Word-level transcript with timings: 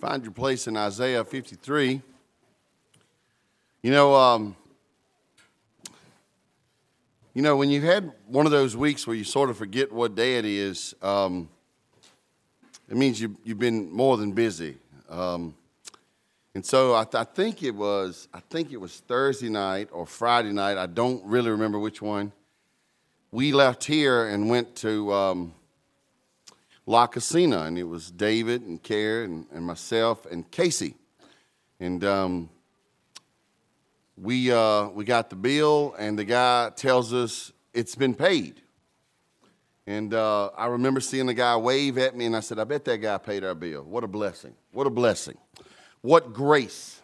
Find 0.00 0.22
your 0.22 0.32
place 0.32 0.66
in 0.66 0.76
Isaiah 0.76 1.24
53. 1.24 2.02
You 3.82 3.90
know, 3.90 4.14
um, 4.14 4.56
you 7.32 7.42
know, 7.42 7.56
when 7.56 7.70
you've 7.70 7.84
had 7.84 8.12
one 8.26 8.44
of 8.44 8.52
those 8.52 8.76
weeks 8.76 9.06
where 9.06 9.16
you 9.16 9.24
sort 9.24 9.50
of 9.50 9.56
forget 9.56 9.92
what 9.92 10.14
day 10.14 10.36
it 10.36 10.44
is, 10.44 10.94
um, 11.00 11.48
it 12.88 12.96
means 12.96 13.20
you, 13.20 13.36
you've 13.44 13.58
been 13.58 13.90
more 13.90 14.16
than 14.16 14.32
busy. 14.32 14.76
Um, 15.08 15.54
and 16.54 16.64
so 16.64 16.94
I, 16.94 17.04
th- 17.04 17.14
I, 17.14 17.24
think 17.24 17.62
it 17.62 17.74
was, 17.74 18.28
I 18.32 18.40
think 18.40 18.72
it 18.72 18.76
was 18.76 19.00
Thursday 19.00 19.48
night 19.48 19.88
or 19.90 20.06
Friday 20.06 20.52
night. 20.52 20.76
I 20.76 20.86
don't 20.86 21.24
really 21.24 21.50
remember 21.50 21.78
which 21.78 22.02
one. 22.02 22.32
We 23.30 23.52
left 23.52 23.84
here 23.84 24.28
and 24.28 24.48
went 24.48 24.76
to 24.76 25.12
um, 25.12 25.54
La 26.86 27.06
Casina, 27.06 27.62
and 27.62 27.78
it 27.78 27.84
was 27.84 28.10
David 28.10 28.62
and 28.62 28.82
Karen 28.82 29.30
and, 29.32 29.46
and 29.52 29.64
myself 29.64 30.26
and 30.26 30.50
Casey. 30.50 30.96
And 31.80 32.04
um, 32.04 32.50
we, 34.16 34.52
uh, 34.52 34.88
we 34.88 35.04
got 35.04 35.30
the 35.30 35.36
bill, 35.36 35.94
and 35.98 36.18
the 36.18 36.24
guy 36.24 36.70
tells 36.76 37.12
us 37.12 37.52
it's 37.72 37.94
been 37.94 38.14
paid. 38.14 38.60
And 39.86 40.14
uh, 40.14 40.48
I 40.56 40.66
remember 40.66 41.00
seeing 41.00 41.26
the 41.26 41.34
guy 41.34 41.56
wave 41.56 41.98
at 41.98 42.16
me, 42.16 42.26
and 42.26 42.36
I 42.36 42.40
said, 42.40 42.58
I 42.58 42.64
bet 42.64 42.84
that 42.84 42.98
guy 42.98 43.18
paid 43.18 43.44
our 43.44 43.54
bill. 43.54 43.82
What 43.82 44.04
a 44.04 44.08
blessing. 44.08 44.54
What 44.72 44.86
a 44.86 44.90
blessing. 44.90 45.36
What 46.00 46.32
grace. 46.32 47.00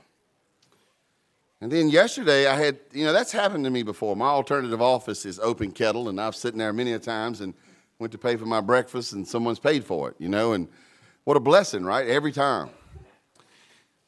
And 1.60 1.70
then 1.70 1.90
yesterday, 1.90 2.46
I 2.46 2.56
had, 2.56 2.78
you 2.92 3.04
know, 3.04 3.12
that's 3.12 3.32
happened 3.32 3.64
to 3.64 3.70
me 3.70 3.82
before. 3.82 4.16
My 4.16 4.28
alternative 4.28 4.80
office 4.80 5.26
is 5.26 5.38
Open 5.38 5.72
Kettle, 5.72 6.08
and 6.08 6.20
I've 6.20 6.36
sitting 6.36 6.58
there 6.58 6.72
many 6.72 6.92
a 6.92 6.98
times 6.98 7.40
and 7.42 7.52
went 8.00 8.12
to 8.12 8.18
pay 8.18 8.34
for 8.36 8.46
my 8.46 8.62
breakfast, 8.62 9.12
and 9.12 9.28
someone's 9.28 9.58
paid 9.58 9.84
for 9.84 10.08
it, 10.08 10.16
you 10.18 10.28
know, 10.28 10.54
and 10.54 10.68
what 11.24 11.36
a 11.36 11.40
blessing, 11.40 11.84
right? 11.84 12.08
Every 12.08 12.32
time. 12.32 12.70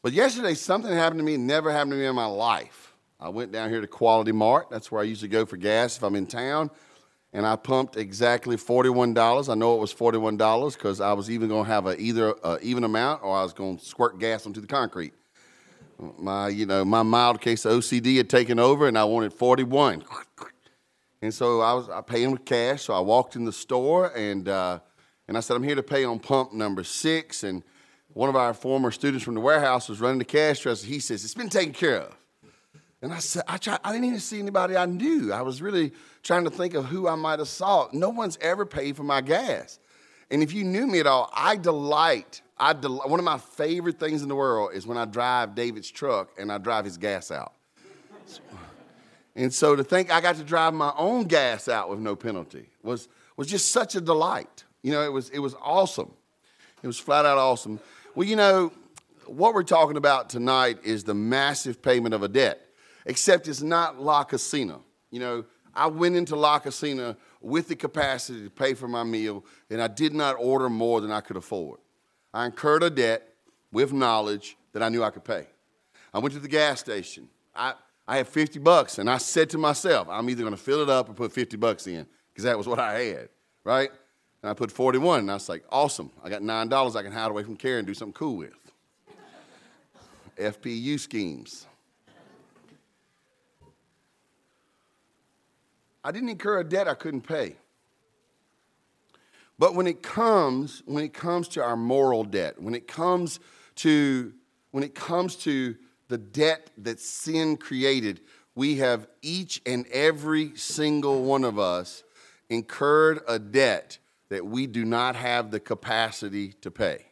But 0.03 0.15
yesterday, 0.15 0.55
something 0.55 0.93
happened 0.93 1.21
to 1.21 1.25
me, 1.25 1.37
never 1.37 1.71
happened 1.71 1.93
to 1.93 1.97
me 1.99 2.07
in 2.07 2.15
my 2.15 2.27
life. 2.27 2.95
I 3.21 3.29
went 3.29 3.53
down 3.53 3.69
here 3.71 3.81
to 3.81 3.87
Quality 3.87 4.33
Mart. 4.33 4.69
That's 4.71 4.91
where 4.91 5.01
I 5.01 5.05
usually 5.05 5.29
go 5.29 5.47
for 5.47 5.57
gas 5.57 5.97
if 5.97 6.03
I'm 6.03 6.17
in 6.17 6.27
town. 6.27 6.71
And 7.35 7.47
I 7.47 7.55
pumped 7.55 7.97
exactly 7.97 8.57
$41. 8.57 9.49
I 9.49 9.55
know 9.55 9.77
it 9.77 9.81
was 9.81 9.95
$41 9.95 10.75
because 10.75 11.01
I 11.01 11.13
was 11.13 11.31
even 11.31 11.49
going 11.49 11.65
to 11.65 11.71
have 11.71 11.87
a, 11.87 11.97
either 12.01 12.35
even 12.61 12.85
amount 12.85 13.23
or 13.23 13.37
I 13.37 13.43
was 13.43 13.53
going 13.53 13.79
to 13.79 13.85
squirt 13.85 14.19
gas 14.19 14.45
onto 14.45 14.61
the 14.61 14.67
concrete. 14.67 15.15
My, 16.19 16.49
you 16.49 16.67
know, 16.67 16.85
my 16.85 17.03
mild 17.03 17.41
case 17.41 17.65
of 17.65 17.79
OCD 17.79 18.17
had 18.17 18.29
taken 18.29 18.59
over 18.59 18.89
and 18.89 18.99
I 18.99 19.05
wanted 19.05 19.33
41. 19.33 20.03
And 21.23 21.33
so 21.33 21.61
I 21.61 21.73
was 21.73 21.89
I 21.89 22.01
paying 22.01 22.33
with 22.33 22.45
cash. 22.45 22.83
So 22.83 22.95
I 22.95 23.01
walked 23.01 23.37
in 23.37 23.45
the 23.45 23.53
store 23.53 24.15
and 24.17 24.49
uh, 24.49 24.81
and 25.29 25.37
I 25.37 25.41
said, 25.41 25.55
I'm 25.57 25.63
here 25.63 25.77
to 25.77 25.83
pay 25.83 26.05
on 26.05 26.19
pump 26.19 26.53
number 26.53 26.83
six. 26.85 27.45
And 27.45 27.63
one 28.13 28.29
of 28.29 28.37
our 28.37 28.53
former 28.53 28.91
students 28.91 29.25
from 29.25 29.35
the 29.35 29.41
warehouse 29.41 29.89
was 29.89 30.01
running 30.01 30.19
the 30.19 30.25
cash 30.25 30.67
register. 30.67 30.87
He 30.87 30.99
says, 30.99 31.25
It's 31.25 31.35
been 31.35 31.49
taken 31.49 31.73
care 31.73 32.03
of. 32.03 32.17
And 33.01 33.13
I 33.13 33.19
said, 33.19 33.43
I, 33.49 33.57
tried, 33.57 33.81
I 33.83 33.93
didn't 33.93 34.07
even 34.07 34.21
see 34.21 34.39
anybody 34.39 34.77
I 34.77 34.87
knew. 34.87 35.33
I 35.33 35.43
was 35.43 35.61
really 35.61 35.93
trying 36.23 36.45
to 36.45 36.51
think 36.51 36.75
of 36.75 36.85
who 36.85 37.09
I 37.09 37.17
might 37.17 37.41
have 37.41 37.49
saw. 37.49 37.89
No 37.93 38.11
one's 38.11 38.39
ever 38.41 38.65
paid 38.65 38.97
for 38.97 39.03
my 39.03 39.21
gas. 39.21 39.81
And 40.31 40.41
if 40.43 40.53
you 40.53 40.63
knew 40.63 40.87
me 40.87 41.01
at 41.01 41.07
all, 41.07 41.29
I 41.35 41.57
delight. 41.57 42.43
I 42.57 42.75
del- 42.75 43.03
one 43.09 43.19
of 43.19 43.25
my 43.25 43.39
favorite 43.39 43.99
things 43.99 44.23
in 44.23 44.29
the 44.29 44.37
world 44.37 44.71
is 44.73 44.87
when 44.87 44.99
I 44.99 45.05
drive 45.05 45.57
David's 45.57 45.91
truck 45.91 46.31
and 46.39 46.53
I 46.53 46.59
drive 46.59 46.85
his 46.85 46.97
gas 46.97 47.33
out. 47.33 47.55
And 49.35 49.53
so 49.53 49.77
to 49.77 49.85
think 49.85 50.13
I 50.13 50.21
got 50.21 50.37
to 50.37 50.45
drive 50.45 50.75
my 50.75 50.93
own 50.97 51.25
gas 51.25 51.69
out 51.69 51.89
with 51.91 51.99
no 51.99 52.17
penalty 52.17 52.69
was, 52.83 53.09
was 53.37 53.47
just 53.47 53.73
such 53.73 53.95
a 53.95 54.01
delight. 54.01 54.65
You 54.83 54.93
know, 54.93 55.03
it 55.03 55.13
was, 55.13 55.31
it 55.31 55.39
was 55.39 55.55
awesome. 55.61 56.13
It 56.83 56.87
was 56.87 56.99
flat 56.99 57.25
out 57.25 57.39
awesome. 57.39 57.81
Well, 58.15 58.27
you 58.27 58.37
know, 58.37 58.73
what 59.27 59.55
we're 59.55 59.63
talking 59.63 59.97
about 59.97 60.29
tonight 60.29 60.79
is 60.85 61.05
the 61.05 61.15
massive 61.15 61.81
payment 61.81 62.15
of 62.15 62.23
a 62.23 62.29
debt 62.29 62.61
except 63.07 63.49
it's 63.49 63.63
not 63.63 64.01
La 64.01 64.25
Casina. 64.25 64.79
You 65.11 65.21
know, 65.21 65.45
I 65.75 65.87
went 65.87 66.17
into 66.17 66.37
La 66.37 66.59
Casina 66.59 67.17
with 67.41 67.69
the 67.69 67.77
capacity 67.77 68.45
to 68.45 68.51
pay 68.51 68.75
for 68.75 68.89
my 68.89 69.03
meal, 69.03 69.45
and 69.71 69.83
I 69.83 69.89
did 69.89 70.15
not 70.15 70.37
order 70.39 70.69
more 70.69 71.01
than 71.01 71.11
I 71.11 71.21
could 71.21 71.37
afford. 71.37 71.81
I 72.33 72.47
incurred 72.47 72.83
a 72.83 72.91
debt 72.91 73.29
with 73.73 73.93
knowledge 73.93 74.57
that 74.73 74.83
I 74.83 74.89
knew 74.89 75.03
I 75.03 75.11
could 75.11 75.25
pay. 75.25 75.47
I 76.15 76.19
went 76.19 76.35
to 76.35 76.41
the 76.41 76.49
gas 76.49 76.81
station. 76.81 77.29
I, 77.55 77.75
I 78.07 78.17
had 78.17 78.29
50 78.29 78.59
bucks, 78.59 78.99
and 78.99 79.09
I 79.09 79.19
said 79.19 79.51
to 79.51 79.59
myself, 79.59 80.09
I'm 80.11 80.29
either 80.29 80.43
going 80.43 80.55
to 80.55 80.61
fill 80.61 80.83
it 80.83 80.91
up 80.91 81.09
or 81.09 81.15
put 81.15 81.33
50 81.33 81.57
bucks 81.57 81.87
in, 81.87 82.07
because 82.33 82.45
that 82.45 82.59
was 82.59 82.67
what 82.67 82.79
I 82.79 83.01
had, 83.01 83.29
right? 83.65 83.91
And 84.43 84.51
I 84.51 84.55
put 84.55 84.73
41, 84.73 85.21
and 85.21 85.31
I 85.31 85.35
was 85.35 85.49
like, 85.49 85.65
awesome. 85.71 86.11
I 86.23 86.29
got 86.29 86.43
$9 86.43 86.97
I 86.97 87.03
can 87.03 87.13
hide 87.13 87.31
away 87.31 87.45
from 87.45 87.57
Karen 87.57 87.79
and 87.81 87.87
do 87.87 87.95
something 87.95 88.13
cool 88.13 88.39
with. 88.39 88.55
FPU 90.37 90.99
schemes. 90.99 91.67
I 96.05 96.11
didn't 96.11 96.31
incur 96.31 96.59
a 96.59 96.65
debt 96.65 96.89
I 96.89 96.95
couldn't 96.95 97.23
pay. 97.23 97.57
But 99.59 99.77
when 99.77 99.87
it 99.87 100.03
comes, 100.03 100.83
when 100.87 101.05
it 101.05 101.13
comes 101.13 101.47
to 101.49 101.63
our 101.63 101.77
moral 101.77 102.25
debt, 102.25 102.61
when 102.61 102.75
it 102.75 102.89
comes 102.89 103.39
to 103.77 104.33
when 104.73 104.83
it 104.83 104.95
comes 104.95 105.37
to 105.37 105.77
the 106.13 106.19
debt 106.19 106.69
that 106.77 107.01
sin 107.01 107.57
created, 107.57 108.21
we 108.55 108.77
have 108.77 109.07
each 109.23 109.63
and 109.65 109.87
every 109.87 110.55
single 110.59 111.23
one 111.25 111.43
of 111.43 111.59
us 111.59 112.05
incurred 112.51 113.21
a 113.27 113.39
debt 113.39 113.97
that 114.29 114.45
we 114.45 114.67
do 114.67 114.85
not 114.85 115.17
have 115.17 115.51
the 115.51 115.59
capacity 115.59 116.53
to 116.61 116.71
pay. 116.71 117.07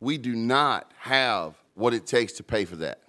We 0.00 0.18
do 0.18 0.36
not 0.36 0.92
have 0.98 1.54
what 1.72 1.94
it 1.94 2.06
takes 2.06 2.34
to 2.34 2.42
pay 2.42 2.66
for 2.66 2.76
that. 2.76 3.00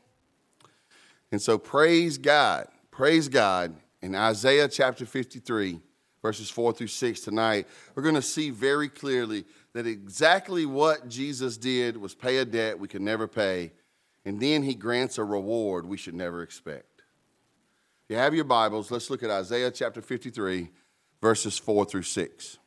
And 1.30 1.42
so 1.42 1.58
praise 1.58 2.18
God, 2.18 2.70
praise 2.90 3.28
God 3.28 3.76
in 4.02 4.16
Isaiah 4.16 4.70
chapter 4.70 5.06
53, 5.06 5.82
verses 6.22 6.50
4 6.50 6.72
through 6.72 6.88
6 6.88 7.20
tonight, 7.20 7.68
we're 7.96 8.04
going 8.04 8.16
to 8.16 8.22
see 8.22 8.50
very 8.50 8.88
clearly 8.88 9.44
that 9.74 9.86
exactly 9.86 10.66
what 10.66 11.10
Jesus 11.10 11.58
did 11.58 11.98
was 11.98 12.16
pay 12.16 12.38
a 12.38 12.46
debt 12.46 12.80
we 12.80 12.88
could 12.88 13.02
never 13.02 13.28
pay, 13.28 13.74
and 14.26 14.40
then 14.40 14.64
he 14.64 14.76
grants 14.76 15.18
a 15.18 15.24
reward 15.24 15.86
we 15.86 15.98
should 15.98 16.16
never 16.16 16.44
expect. 16.44 17.04
If 18.06 18.14
you 18.14 18.18
have 18.18 18.36
your 18.36 18.46
Bibles, 18.46 18.92
let's 18.92 19.10
look 19.10 19.24
at 19.24 19.30
Isaiah 19.30 19.72
chapter 19.72 20.02
53, 20.02 20.70
verses 21.22 21.58
4 21.58 21.86
through 21.86 22.04
6. 22.04 22.58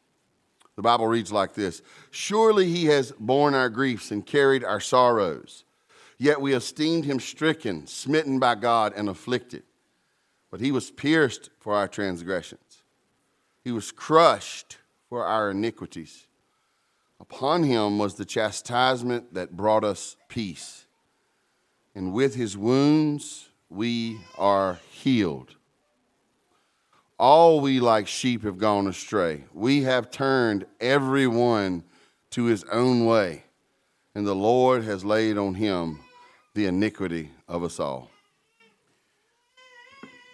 The 0.77 0.83
Bible 0.83 1.07
reads 1.07 1.31
like 1.31 1.55
this 1.55 1.83
Surely 2.11 2.67
he 2.67 2.87
has 2.87 3.13
borne 3.13 3.55
our 3.55 3.69
griefs 3.69 4.11
and 4.11 4.27
carried 4.27 4.65
our 4.65 4.81
sorrows, 4.81 5.65
yet 6.19 6.41
we 6.41 6.55
esteemed 6.55 7.05
him 7.05 7.21
stricken, 7.21 7.87
smitten 7.87 8.39
by 8.39 8.55
God, 8.57 8.93
and 8.97 9.09
afflicted. 9.09 9.63
But 10.51 10.61
he 10.61 10.73
was 10.73 10.91
pierced 10.91 11.51
for 11.61 11.75
our 11.75 11.89
transgressions, 11.89 12.83
he 13.63 13.73
was 13.73 13.93
crushed 13.93 14.79
for 15.09 15.25
our 15.25 15.51
iniquities. 15.51 16.27
Upon 17.21 17.63
him 17.63 17.99
was 17.99 18.17
the 18.17 18.25
chastisement 18.25 19.35
that 19.35 19.57
brought 19.57 19.85
us 19.85 20.17
peace. 20.29 20.84
And 21.95 22.13
with 22.13 22.35
his 22.35 22.57
wounds 22.57 23.49
we 23.69 24.21
are 24.37 24.79
healed. 24.91 25.55
All 27.19 27.61
we 27.61 27.81
like 27.81 28.09
sheep 28.09 28.43
have 28.43 28.59
gone 28.59 28.87
astray. 28.87 29.45
We 29.53 29.83
have 29.83 30.11
turned 30.11 30.67
every 30.81 31.27
one 31.27 31.85
to 32.31 32.45
his 32.45 32.65
own 32.65 33.07
way, 33.07 33.45
and 34.15 34.27
the 34.27 34.35
Lord 34.35 34.83
has 34.85 35.05
laid 35.05 35.39
on 35.39 35.55
him 35.55 36.01
the 36.55 36.67
iniquity 36.67 37.31
of 37.47 37.63
us 37.63 37.79
all. 37.79 38.11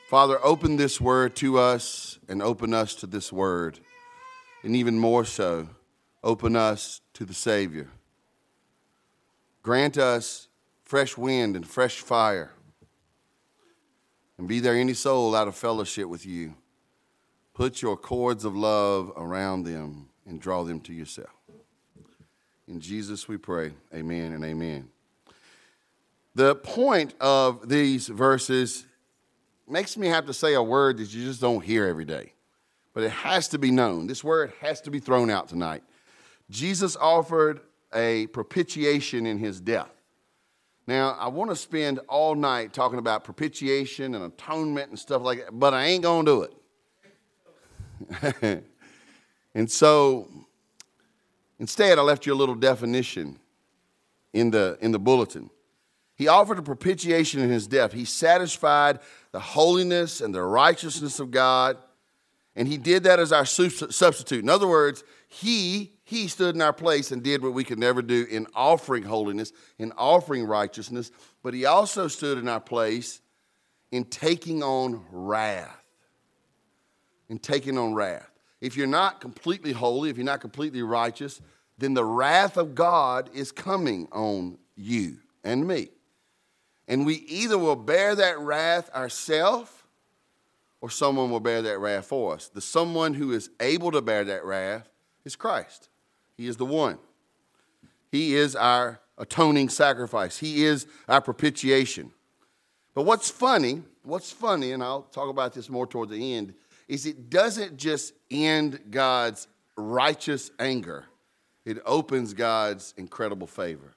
Father, 0.08 0.44
open 0.44 0.76
this 0.76 1.00
word 1.00 1.36
to 1.36 1.58
us 1.58 2.18
and 2.28 2.42
open 2.42 2.74
us 2.74 2.96
to 2.96 3.06
this 3.06 3.32
word. 3.32 3.78
And 4.64 4.74
even 4.74 4.98
more 4.98 5.24
so, 5.24 5.68
open 6.24 6.56
us 6.56 7.00
to 7.14 7.24
the 7.24 7.32
Savior. 7.32 7.88
Grant 9.62 9.98
us 9.98 10.48
fresh 10.90 11.16
wind 11.16 11.54
and 11.54 11.64
fresh 11.64 12.00
fire. 12.00 12.50
And 14.38 14.48
be 14.48 14.58
there 14.58 14.74
any 14.74 14.92
soul 14.92 15.36
out 15.36 15.46
of 15.46 15.54
fellowship 15.54 16.08
with 16.08 16.26
you. 16.26 16.56
Put 17.54 17.80
your 17.80 17.96
cords 17.96 18.44
of 18.44 18.56
love 18.56 19.12
around 19.16 19.62
them 19.62 20.08
and 20.26 20.40
draw 20.40 20.64
them 20.64 20.80
to 20.80 20.92
yourself. 20.92 21.30
In 22.66 22.80
Jesus 22.80 23.28
we 23.28 23.36
pray. 23.36 23.70
Amen 23.94 24.32
and 24.32 24.44
amen. 24.44 24.88
The 26.34 26.56
point 26.56 27.14
of 27.20 27.68
these 27.68 28.08
verses 28.08 28.84
makes 29.68 29.96
me 29.96 30.08
have 30.08 30.26
to 30.26 30.34
say 30.34 30.54
a 30.54 30.62
word 30.62 30.98
that 30.98 31.14
you 31.14 31.24
just 31.24 31.40
don't 31.40 31.64
hear 31.64 31.86
every 31.86 32.04
day. 32.04 32.32
But 32.94 33.04
it 33.04 33.12
has 33.12 33.46
to 33.50 33.60
be 33.60 33.70
known. 33.70 34.08
This 34.08 34.24
word 34.24 34.52
has 34.60 34.80
to 34.80 34.90
be 34.90 34.98
thrown 34.98 35.30
out 35.30 35.46
tonight. 35.46 35.84
Jesus 36.50 36.96
offered 36.96 37.60
a 37.94 38.26
propitiation 38.26 39.24
in 39.24 39.38
his 39.38 39.60
death. 39.60 39.99
Now, 40.90 41.16
I 41.20 41.28
want 41.28 41.50
to 41.50 41.56
spend 41.56 42.00
all 42.08 42.34
night 42.34 42.72
talking 42.72 42.98
about 42.98 43.22
propitiation 43.22 44.16
and 44.16 44.24
atonement 44.24 44.88
and 44.90 44.98
stuff 44.98 45.22
like 45.22 45.38
that, 45.38 45.56
but 45.56 45.72
I 45.72 45.84
ain't 45.84 46.02
going 46.02 46.26
to 46.26 46.48
do 48.12 48.42
it. 48.42 48.64
and 49.54 49.70
so, 49.70 50.28
instead, 51.60 51.96
I 52.00 52.02
left 52.02 52.26
you 52.26 52.32
a 52.32 52.34
little 52.34 52.56
definition 52.56 53.38
in 54.32 54.50
the, 54.50 54.78
in 54.80 54.90
the 54.90 54.98
bulletin. 54.98 55.48
He 56.16 56.26
offered 56.26 56.58
a 56.58 56.62
propitiation 56.62 57.40
in 57.40 57.50
his 57.50 57.68
death. 57.68 57.92
He 57.92 58.04
satisfied 58.04 58.98
the 59.30 59.38
holiness 59.38 60.20
and 60.20 60.34
the 60.34 60.42
righteousness 60.42 61.20
of 61.20 61.30
God, 61.30 61.76
and 62.56 62.66
he 62.66 62.78
did 62.78 63.04
that 63.04 63.20
as 63.20 63.30
our 63.30 63.46
substitute. 63.46 64.42
In 64.42 64.50
other 64.50 64.66
words, 64.66 65.04
he, 65.28 65.92
he 66.10 66.26
stood 66.26 66.56
in 66.56 66.60
our 66.60 66.72
place 66.72 67.12
and 67.12 67.22
did 67.22 67.40
what 67.40 67.52
we 67.52 67.62
could 67.62 67.78
never 67.78 68.02
do 68.02 68.26
in 68.28 68.48
offering 68.52 69.04
holiness, 69.04 69.52
in 69.78 69.92
offering 69.96 70.44
righteousness, 70.44 71.12
but 71.44 71.54
he 71.54 71.66
also 71.66 72.08
stood 72.08 72.36
in 72.36 72.48
our 72.48 72.58
place 72.58 73.20
in 73.92 74.04
taking 74.04 74.60
on 74.60 75.04
wrath. 75.12 75.84
In 77.28 77.38
taking 77.38 77.78
on 77.78 77.94
wrath. 77.94 78.28
If 78.60 78.76
you're 78.76 78.88
not 78.88 79.20
completely 79.20 79.70
holy, 79.70 80.10
if 80.10 80.16
you're 80.16 80.26
not 80.26 80.40
completely 80.40 80.82
righteous, 80.82 81.40
then 81.78 81.94
the 81.94 82.04
wrath 82.04 82.56
of 82.56 82.74
God 82.74 83.30
is 83.32 83.52
coming 83.52 84.08
on 84.10 84.58
you 84.74 85.18
and 85.44 85.64
me. 85.64 85.90
And 86.88 87.06
we 87.06 87.14
either 87.28 87.56
will 87.56 87.76
bear 87.76 88.16
that 88.16 88.40
wrath 88.40 88.90
ourselves 88.92 89.70
or 90.80 90.90
someone 90.90 91.30
will 91.30 91.38
bear 91.38 91.62
that 91.62 91.78
wrath 91.78 92.06
for 92.06 92.34
us. 92.34 92.48
The 92.48 92.60
someone 92.60 93.14
who 93.14 93.30
is 93.30 93.48
able 93.60 93.92
to 93.92 94.02
bear 94.02 94.24
that 94.24 94.44
wrath 94.44 94.90
is 95.24 95.36
Christ. 95.36 95.89
He 96.40 96.48
is 96.48 96.56
the 96.56 96.64
one. 96.64 96.96
He 98.10 98.34
is 98.34 98.56
our 98.56 98.98
atoning 99.18 99.68
sacrifice. 99.68 100.38
He 100.38 100.64
is 100.64 100.86
our 101.06 101.20
propitiation. 101.20 102.12
But 102.94 103.02
what's 103.02 103.28
funny, 103.28 103.82
what's 104.04 104.32
funny, 104.32 104.72
and 104.72 104.82
I'll 104.82 105.02
talk 105.02 105.28
about 105.28 105.52
this 105.52 105.68
more 105.68 105.86
toward 105.86 106.08
the 106.08 106.34
end, 106.34 106.54
is 106.88 107.04
it 107.04 107.28
doesn't 107.28 107.76
just 107.76 108.14
end 108.30 108.80
God's 108.90 109.48
righteous 109.76 110.50
anger, 110.58 111.04
it 111.66 111.76
opens 111.84 112.32
God's 112.32 112.94
incredible 112.96 113.46
favor. 113.46 113.94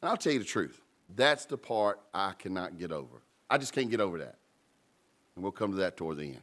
And 0.00 0.08
I'll 0.08 0.16
tell 0.16 0.32
you 0.32 0.38
the 0.38 0.46
truth 0.46 0.80
that's 1.14 1.44
the 1.44 1.58
part 1.58 2.00
I 2.14 2.32
cannot 2.38 2.78
get 2.78 2.90
over. 2.90 3.20
I 3.50 3.58
just 3.58 3.74
can't 3.74 3.90
get 3.90 4.00
over 4.00 4.16
that. 4.20 4.36
And 5.34 5.42
we'll 5.42 5.52
come 5.52 5.72
to 5.72 5.76
that 5.76 5.98
toward 5.98 6.16
the 6.16 6.24
end. 6.24 6.42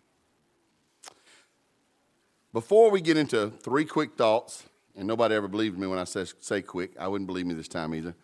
Before 2.53 2.91
we 2.91 3.01
get 3.01 3.17
into 3.17 3.49
three 3.49 3.83
quick 3.83 4.13
thoughts, 4.13 4.65
and 4.95 5.07
nobody 5.07 5.35
ever 5.35 5.47
believed 5.47 5.77
me 5.77 5.87
when 5.87 5.99
I 5.99 6.03
say, 6.03 6.25
say 6.39 6.61
quick, 6.61 6.91
I 6.99 7.07
wouldn't 7.07 7.27
believe 7.27 7.45
me 7.45 7.53
this 7.53 7.67
time 7.67 7.95
either. 7.95 8.15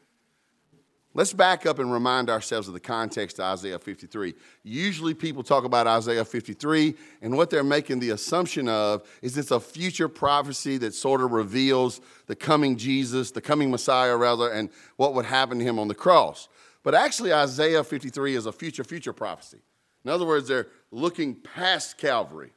Let's 1.15 1.33
back 1.33 1.65
up 1.65 1.79
and 1.79 1.91
remind 1.91 2.29
ourselves 2.29 2.67
of 2.67 2.75
the 2.75 2.79
context 2.79 3.39
of 3.39 3.45
Isaiah 3.45 3.79
53. 3.79 4.35
Usually 4.63 5.15
people 5.15 5.41
talk 5.41 5.63
about 5.63 5.87
Isaiah 5.87 6.23
53, 6.23 6.93
and 7.23 7.35
what 7.35 7.49
they're 7.49 7.63
making 7.63 7.99
the 7.99 8.11
assumption 8.11 8.69
of 8.69 9.01
is 9.23 9.35
it's 9.35 9.49
a 9.49 9.59
future 9.59 10.07
prophecy 10.07 10.77
that 10.77 10.93
sort 10.93 11.21
of 11.21 11.31
reveals 11.31 11.99
the 12.27 12.35
coming 12.35 12.77
Jesus, 12.77 13.31
the 13.31 13.41
coming 13.41 13.71
Messiah, 13.71 14.15
rather, 14.15 14.51
and 14.51 14.69
what 14.97 15.15
would 15.15 15.25
happen 15.25 15.57
to 15.57 15.65
him 15.65 15.79
on 15.79 15.87
the 15.87 15.95
cross. 15.95 16.47
But 16.83 16.93
actually, 16.93 17.33
Isaiah 17.33 17.83
53 17.83 18.35
is 18.35 18.45
a 18.45 18.51
future, 18.51 18.83
future 18.83 19.13
prophecy. 19.13 19.61
In 20.05 20.11
other 20.11 20.25
words, 20.25 20.47
they're 20.47 20.67
looking 20.91 21.33
past 21.35 21.97
Calvary. 21.97 22.53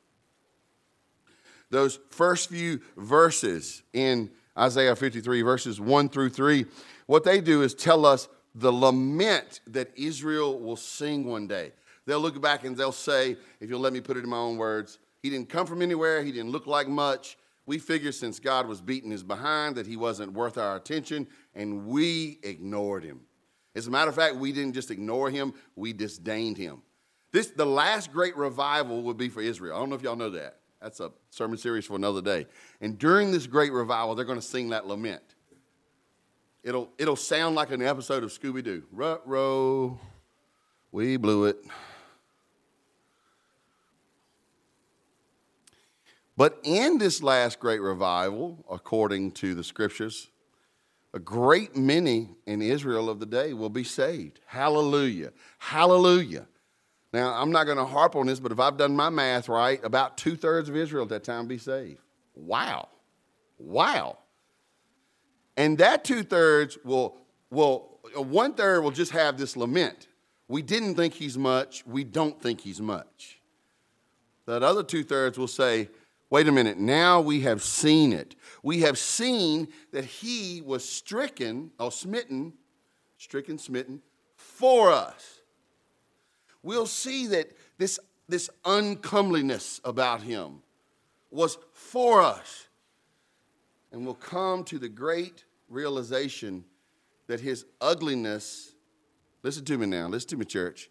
Those 1.73 1.99
first 2.11 2.51
few 2.51 2.83
verses 2.99 3.83
in 3.95 4.31
Isaiah 4.59 4.95
53, 4.95 5.41
verses 5.41 5.81
1 5.81 6.11
through 6.11 6.29
3, 6.29 6.67
what 7.07 7.25
they 7.25 7.41
do 7.41 7.63
is 7.63 7.75
tell 7.75 8.05
us 8.05 8.29
the 8.55 8.71
lament 8.71 9.61
that 9.69 9.91
Israel 9.97 10.61
will 10.61 10.77
sing 10.77 11.25
one 11.25 11.47
day. 11.47 11.73
They'll 12.05 12.21
look 12.21 12.39
back 12.43 12.65
and 12.65 12.77
they'll 12.77 12.93
say, 12.93 13.39
if 13.59 13.71
you'll 13.71 13.81
let 13.81 13.95
me 13.95 14.03
put 14.03 14.19
it 14.19 14.23
in 14.23 14.29
my 14.29 14.37
own 14.37 14.59
words, 14.59 14.99
he 15.23 15.31
didn't 15.31 15.49
come 15.49 15.67
from 15.67 15.81
anywhere, 15.81 16.23
he 16.23 16.31
didn't 16.31 16.51
look 16.51 16.67
like 16.67 16.89
much. 16.89 17.39
We 17.65 17.79
figured 17.79 18.15
since 18.15 18.39
God 18.39 18.69
was 18.69 18.83
beating 18.83 19.11
his 19.11 19.23
behind 19.23 19.77
that 19.77 19.87
he 19.87 19.97
wasn't 19.97 20.35
worth 20.35 20.59
our 20.59 20.77
attention, 20.77 21.27
and 21.55 21.87
we 21.87 22.39
ignored 22.43 23.03
him. 23.03 23.21
As 23.75 23.87
a 23.87 23.91
matter 23.91 24.11
of 24.11 24.15
fact, 24.17 24.37
we 24.37 24.53
didn't 24.53 24.75
just 24.75 24.91
ignore 24.91 25.31
him, 25.31 25.55
we 25.75 25.95
disdained 25.95 26.59
him. 26.59 26.83
This 27.33 27.47
the 27.47 27.65
last 27.65 28.13
great 28.13 28.37
revival 28.37 29.01
would 29.05 29.17
be 29.17 29.31
for 29.31 29.41
Israel. 29.41 29.75
I 29.75 29.79
don't 29.79 29.89
know 29.89 29.97
if 29.97 30.03
y'all 30.03 30.17
know 30.17 30.29
that. 30.31 30.59
That's 30.83 30.99
a 30.99 31.13
sermon 31.31 31.59
series 31.59 31.87
for 31.87 31.95
another 31.95 32.21
day. 32.21 32.47
And 32.81 32.99
during 32.99 33.31
this 33.31 33.47
great 33.47 33.73
revival, 33.73 34.17
they're 34.17 34.25
going 34.25 34.41
to 34.41 34.47
sing 34.47 34.71
that 34.71 34.87
lament. 34.87 35.23
It'll, 36.65 36.91
it'll 36.99 37.15
sound 37.15 37.55
like 37.55 37.71
an 37.71 37.83
episode 37.83 38.25
of 38.25 38.31
Scooby 38.31 38.65
Doo. 38.65 38.83
Rut 38.91 39.23
row, 39.25 40.01
we 40.91 41.17
blew 41.17 41.45
it. 41.45 41.59
But 46.37 46.59
in 46.65 46.99
this 46.99 47.23
last 47.23 47.61
great 47.61 47.81
revival, 47.81 48.65
according 48.69 49.33
to 49.33 49.55
the 49.55 49.63
scriptures, 49.63 50.31
a 51.15 51.21
great 51.21 51.77
many 51.77 52.31
in 52.47 52.61
Israel 52.61 53.09
of 53.09 53.21
the 53.21 53.27
day 53.27 53.53
will 53.53 53.71
be 53.71 53.85
saved. 53.85 54.41
Hallelujah. 54.47 55.33
Hallelujah. 55.59 56.47
Now, 57.13 57.35
I'm 57.35 57.53
not 57.53 57.65
going 57.65 57.79
to 57.79 57.85
harp 57.85 58.17
on 58.17 58.27
this, 58.27 58.41
but 58.41 58.53
if 58.53 58.59
I've 58.59 58.79
done 58.79 58.97
my 58.97 59.11
math 59.11 59.49
right, 59.49 59.83
about 59.85 60.17
two 60.17 60.35
thirds 60.35 60.69
of 60.69 60.77
Israel 60.77 61.05
at 61.05 61.11
that 61.11 61.25
time 61.25 61.47
be 61.47 61.59
saved. 61.59 62.01
Wow. 62.35 62.89
Wow. 63.59 64.19
And 65.57 65.77
that 65.79 66.05
two 66.05 66.23
thirds 66.23 66.79
will, 66.85 67.19
will 67.51 67.99
uh, 68.17 68.23
one 68.23 68.55
third 68.55 68.81
will 68.81 68.91
just 68.91 69.13
have 69.13 69.37
this 69.37 69.57
lament. 69.57 70.09
We 70.49 70.63
didn't 70.63 70.95
think 70.95 71.15
he's 71.15 71.37
much. 71.37 71.87
We 71.87 72.05
don't 72.05 72.41
think 72.41 72.63
he's 72.63 72.81
much. 72.81 73.41
That 74.47 74.63
other 74.63 74.83
two 74.83 75.05
thirds 75.05 75.39
will 75.39 75.49
say, 75.49 75.89
wait 76.31 76.49
a 76.49 76.53
minute, 76.53 76.79
now 76.79 77.21
we 77.21 77.43
have 77.43 77.63
seen 77.63 78.13
it. 78.13 78.35
We 78.63 78.81
have 78.81 78.99
seen 78.99 79.69
that 79.93 80.05
he 80.05 80.63
was 80.65 80.89
stricken 80.89 81.71
or 81.79 81.93
smitten, 81.93 82.55
stricken, 83.19 83.59
smitten 83.59 84.01
for 84.37 84.91
us. 84.91 85.32
We'll 86.63 86.87
see 86.87 87.27
that 87.29 87.53
this, 87.79 87.99
this 88.29 88.49
uncomeliness 88.65 89.81
about 89.85 90.23
him 90.23 90.63
was 91.31 91.59
for 91.73 92.23
us 92.23 92.69
and 93.93 94.05
we'll 94.05 94.15
come 94.15 94.65
to 94.65 94.79
the 94.79 94.89
great 94.89 95.45
realization 95.69 96.65
that 97.27 97.41
his 97.41 97.65
ugliness, 97.81 98.73
listen 99.43 99.65
to 99.67 99.79
me 99.79 99.87
now, 99.87 100.09
listen 100.09 100.31
to 100.31 100.37
me, 100.37 100.45
church. 100.45 100.91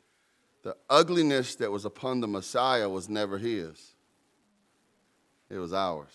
The 0.64 0.78
ugliness 0.90 1.56
that 1.56 1.72
was 1.72 1.86
upon 1.86 2.22
the 2.22 2.28
Messiah 2.28 2.88
was 2.88 3.10
never 3.10 3.40
his, 3.40 3.96
it 5.50 5.58
was 5.58 5.74
ours. 5.74 6.14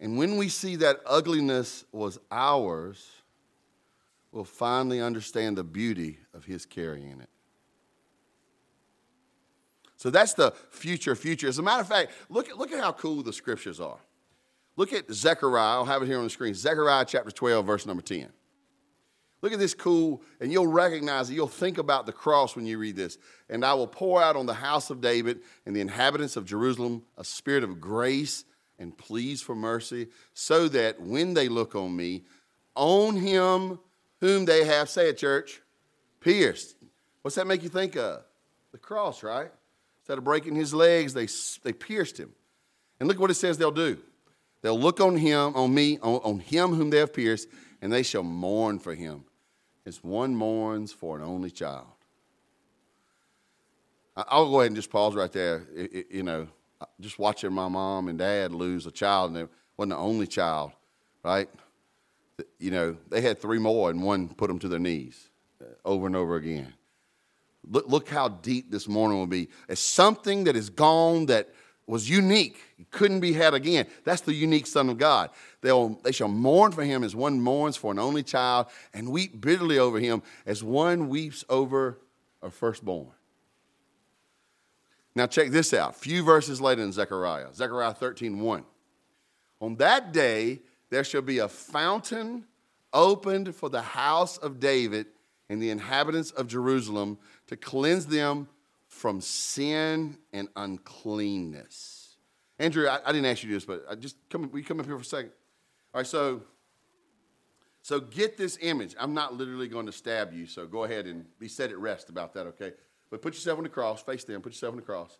And 0.00 0.18
when 0.18 0.36
we 0.36 0.48
see 0.48 0.74
that 0.76 0.98
ugliness 1.06 1.84
was 1.92 2.18
ours, 2.30 3.08
we'll 4.32 4.44
finally 4.44 5.00
understand 5.00 5.56
the 5.56 5.64
beauty 5.64 6.18
of 6.34 6.44
his 6.44 6.66
carrying 6.66 7.20
it. 7.20 7.28
So 9.96 10.10
that's 10.10 10.34
the 10.34 10.52
future, 10.70 11.14
future. 11.14 11.46
As 11.46 11.58
a 11.58 11.62
matter 11.62 11.82
of 11.82 11.88
fact, 11.88 12.10
look 12.28 12.48
at, 12.48 12.58
look 12.58 12.72
at 12.72 12.80
how 12.80 12.90
cool 12.90 13.22
the 13.22 13.32
scriptures 13.32 13.78
are. 13.78 14.00
Look 14.74 14.92
at 14.92 15.12
Zechariah. 15.12 15.76
I'll 15.76 15.84
have 15.84 16.02
it 16.02 16.06
here 16.06 16.18
on 16.18 16.24
the 16.24 16.30
screen. 16.30 16.54
Zechariah 16.54 17.04
chapter 17.06 17.30
12, 17.30 17.64
verse 17.64 17.86
number 17.86 18.02
10. 18.02 18.28
Look 19.42 19.52
at 19.52 19.58
this 19.58 19.74
cool, 19.74 20.22
and 20.40 20.50
you'll 20.50 20.68
recognize 20.68 21.28
it. 21.28 21.34
You'll 21.34 21.48
think 21.48 21.78
about 21.78 22.06
the 22.06 22.12
cross 22.12 22.56
when 22.56 22.64
you 22.64 22.78
read 22.78 22.96
this. 22.96 23.18
And 23.48 23.64
I 23.64 23.74
will 23.74 23.88
pour 23.88 24.22
out 24.22 24.34
on 24.34 24.46
the 24.46 24.54
house 24.54 24.88
of 24.88 25.00
David 25.00 25.40
and 25.66 25.76
the 25.76 25.80
inhabitants 25.80 26.36
of 26.36 26.46
Jerusalem 26.46 27.02
a 27.18 27.24
spirit 27.24 27.64
of 27.64 27.80
grace 27.80 28.44
and 28.78 28.96
pleas 28.96 29.42
for 29.42 29.54
mercy, 29.54 30.08
so 30.34 30.66
that 30.68 31.00
when 31.00 31.34
they 31.34 31.48
look 31.48 31.76
on 31.76 31.94
me, 31.94 32.24
on 32.74 33.16
him 33.16 33.78
whom 34.22 34.44
they 34.44 34.64
have, 34.64 34.88
say 34.88 35.08
it, 35.08 35.18
church, 35.18 35.60
pierced. 36.20 36.76
What's 37.22 37.34
that 37.34 37.46
make 37.48 37.64
you 37.64 37.68
think 37.68 37.96
of? 37.96 38.22
The 38.70 38.78
cross, 38.78 39.24
right? 39.24 39.50
Instead 40.00 40.16
of 40.16 40.22
breaking 40.22 40.54
his 40.54 40.72
legs, 40.72 41.12
they, 41.12 41.26
they 41.64 41.72
pierced 41.72 42.18
him. 42.18 42.32
And 43.00 43.08
look 43.08 43.18
what 43.18 43.32
it 43.32 43.34
says 43.34 43.58
they'll 43.58 43.72
do. 43.72 43.98
They'll 44.62 44.78
look 44.78 45.00
on 45.00 45.16
him, 45.16 45.56
on 45.56 45.74
me, 45.74 45.98
on, 45.98 46.20
on 46.22 46.38
him 46.38 46.72
whom 46.72 46.90
they 46.90 46.98
have 46.98 47.12
pierced, 47.12 47.48
and 47.82 47.92
they 47.92 48.04
shall 48.04 48.22
mourn 48.22 48.78
for 48.78 48.94
him 48.94 49.24
as 49.84 50.04
one 50.04 50.36
mourns 50.36 50.92
for 50.92 51.16
an 51.16 51.24
only 51.24 51.50
child. 51.50 51.88
I'll 54.16 54.48
go 54.48 54.60
ahead 54.60 54.68
and 54.68 54.76
just 54.76 54.90
pause 54.90 55.16
right 55.16 55.32
there. 55.32 55.66
It, 55.74 55.92
it, 55.92 56.06
you 56.12 56.22
know, 56.22 56.46
just 57.00 57.18
watching 57.18 57.52
my 57.52 57.66
mom 57.66 58.06
and 58.06 58.20
dad 58.20 58.52
lose 58.52 58.86
a 58.86 58.92
child, 58.92 59.32
and 59.32 59.40
it 59.40 59.48
wasn't 59.76 59.94
the 59.94 59.96
only 59.96 60.28
child, 60.28 60.70
right? 61.24 61.48
You 62.58 62.70
know, 62.70 62.96
they 63.10 63.20
had 63.20 63.40
three 63.40 63.58
more, 63.58 63.90
and 63.90 64.02
one 64.02 64.28
put 64.28 64.48
them 64.48 64.58
to 64.60 64.68
their 64.68 64.78
knees 64.78 65.28
uh, 65.60 65.66
over 65.84 66.06
and 66.06 66.16
over 66.16 66.36
again. 66.36 66.72
Look, 67.68 67.88
look 67.88 68.08
how 68.08 68.28
deep 68.28 68.70
this 68.70 68.88
morning 68.88 69.18
will 69.18 69.26
be. 69.26 69.48
It's 69.68 69.80
something 69.80 70.44
that 70.44 70.56
is 70.56 70.70
gone 70.70 71.26
that 71.26 71.48
was 71.86 72.08
unique, 72.08 72.58
couldn't 72.90 73.20
be 73.20 73.32
had 73.32 73.54
again. 73.54 73.86
That's 74.04 74.22
the 74.22 74.34
unique 74.34 74.66
Son 74.66 74.88
of 74.88 74.98
God. 74.98 75.30
They'll, 75.60 75.90
they 76.02 76.12
shall 76.12 76.28
mourn 76.28 76.72
for 76.72 76.84
him 76.84 77.04
as 77.04 77.14
one 77.14 77.40
mourns 77.40 77.76
for 77.76 77.92
an 77.92 77.98
only 77.98 78.22
child, 78.22 78.66
and 78.94 79.10
weep 79.10 79.40
bitterly 79.40 79.78
over 79.78 79.98
him 79.98 80.22
as 80.46 80.62
one 80.62 81.08
weeps 81.08 81.44
over 81.48 81.98
a 82.42 82.50
firstborn. 82.50 83.12
Now, 85.14 85.26
check 85.26 85.50
this 85.50 85.74
out. 85.74 85.90
A 85.90 85.98
few 85.98 86.24
verses 86.24 86.60
later 86.60 86.82
in 86.82 86.92
Zechariah, 86.92 87.52
Zechariah 87.54 87.94
13 87.94 88.40
1. 88.40 88.64
On 89.60 89.76
that 89.76 90.12
day, 90.12 90.60
there 90.92 91.04
shall 91.04 91.22
be 91.22 91.38
a 91.38 91.48
fountain 91.48 92.44
opened 92.92 93.54
for 93.56 93.70
the 93.70 93.80
house 93.80 94.36
of 94.36 94.60
David 94.60 95.06
and 95.48 95.60
the 95.60 95.70
inhabitants 95.70 96.32
of 96.32 96.48
Jerusalem 96.48 97.16
to 97.46 97.56
cleanse 97.56 98.04
them 98.04 98.46
from 98.88 99.22
sin 99.22 100.18
and 100.34 100.48
uncleanness. 100.54 102.16
Andrew, 102.58 102.88
I, 102.88 102.98
I 103.06 103.12
didn't 103.12 103.24
ask 103.24 103.42
you 103.42 103.48
to 103.48 103.52
do 103.52 103.56
this, 103.56 103.64
but 103.64 103.86
I 103.90 103.94
just 103.94 104.16
come. 104.28 104.50
We 104.52 104.62
come 104.62 104.80
up 104.80 104.86
here 104.86 104.94
for 104.96 105.00
a 105.00 105.04
second. 105.04 105.32
All 105.94 106.00
right, 106.00 106.06
so 106.06 106.42
so 107.80 107.98
get 107.98 108.36
this 108.36 108.58
image. 108.60 108.94
I'm 109.00 109.14
not 109.14 109.32
literally 109.32 109.68
going 109.68 109.86
to 109.86 109.92
stab 109.92 110.34
you, 110.34 110.46
so 110.46 110.66
go 110.66 110.84
ahead 110.84 111.06
and 111.06 111.24
be 111.38 111.48
set 111.48 111.70
at 111.70 111.78
rest 111.78 112.10
about 112.10 112.34
that, 112.34 112.46
okay? 112.48 112.72
But 113.08 113.22
put 113.22 113.32
yourself 113.32 113.56
on 113.56 113.64
the 113.64 113.70
cross, 113.70 114.02
face 114.02 114.24
them, 114.24 114.42
put 114.42 114.52
yourself 114.52 114.72
on 114.72 114.76
the 114.76 114.84
cross. 114.84 115.16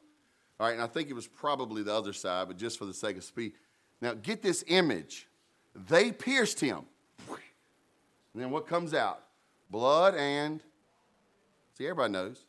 All 0.60 0.66
right, 0.66 0.74
and 0.74 0.82
I 0.82 0.86
think 0.86 1.08
it 1.08 1.14
was 1.14 1.26
probably 1.26 1.82
the 1.82 1.94
other 1.94 2.12
side, 2.12 2.48
but 2.48 2.58
just 2.58 2.78
for 2.78 2.84
the 2.84 2.92
sake 2.92 3.16
of 3.16 3.24
speed. 3.24 3.54
Now 4.02 4.12
get 4.12 4.42
this 4.42 4.64
image. 4.66 5.28
They 5.74 6.12
pierced 6.12 6.60
him. 6.60 6.82
And 8.34 8.42
then 8.42 8.50
what 8.50 8.66
comes 8.66 8.94
out? 8.94 9.22
Blood 9.70 10.14
and, 10.14 10.62
see, 11.76 11.84
everybody 11.84 12.12
knows. 12.12 12.44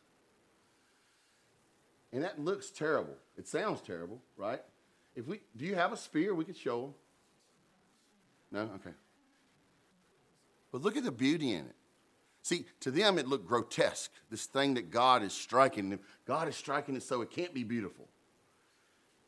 And 2.12 2.24
that 2.24 2.40
looks 2.40 2.70
terrible. 2.70 3.16
It 3.38 3.48
sounds 3.48 3.82
terrible, 3.82 4.22
right? 4.38 4.62
If 5.16 5.28
we, 5.28 5.42
do 5.58 5.66
you 5.66 5.76
have 5.76 5.92
a 5.92 5.98
spear 5.98 6.34
we 6.34 6.46
could 6.46 6.58
show 6.58 6.82
them? 6.82 6.94
No? 8.52 8.62
Okay. 8.76 8.96
But 10.72 10.82
look 10.82 10.96
at 10.96 11.04
the 11.04 11.12
beauty 11.12 11.52
in 11.54 11.66
it. 11.66 11.76
See, 12.44 12.66
to 12.82 12.92
them 12.92 13.18
it 13.18 13.28
looked 13.28 13.48
grotesque, 13.48 14.12
this 14.30 14.46
thing 14.46 14.74
that 14.74 14.92
God 14.92 15.24
is 15.24 15.34
striking. 15.34 15.98
God 16.26 16.48
is 16.48 16.56
striking 16.56 16.96
it 16.96 17.04
so 17.04 17.22
it 17.22 17.32
can't 17.32 17.54
be 17.54 17.64
beautiful. 17.64 18.08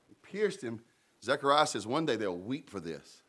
It 0.09 0.21
pierced 0.21 0.61
him. 0.61 0.81
Zechariah 1.23 1.67
says 1.67 1.87
one 1.87 2.05
day 2.05 2.17
they'll 2.17 2.37
weep 2.37 2.69
for 2.69 2.79
this. 2.79 3.21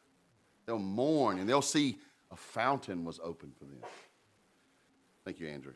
They'll 0.66 0.78
mourn 0.78 1.38
and 1.38 1.48
they'll 1.48 1.62
see 1.62 1.98
a 2.30 2.36
fountain 2.36 3.04
was 3.04 3.20
opened 3.22 3.54
for 3.56 3.64
them. 3.64 3.78
Thank 5.24 5.40
you, 5.40 5.48
Andrew. 5.48 5.74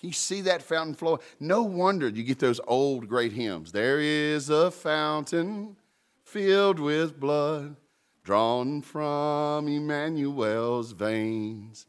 Can 0.00 0.08
you 0.08 0.14
see 0.14 0.40
that 0.42 0.62
fountain 0.62 0.94
flow? 0.94 1.20
No 1.38 1.62
wonder 1.62 2.08
you 2.08 2.22
get 2.22 2.38
those 2.38 2.60
old 2.66 3.08
great 3.08 3.32
hymns. 3.32 3.72
There 3.72 4.00
is 4.00 4.50
a 4.50 4.70
fountain 4.70 5.76
filled 6.24 6.80
with 6.80 7.20
blood 7.20 7.76
drawn 8.24 8.82
from 8.82 9.66
Emmanuel's 9.66 10.92
veins, 10.92 11.86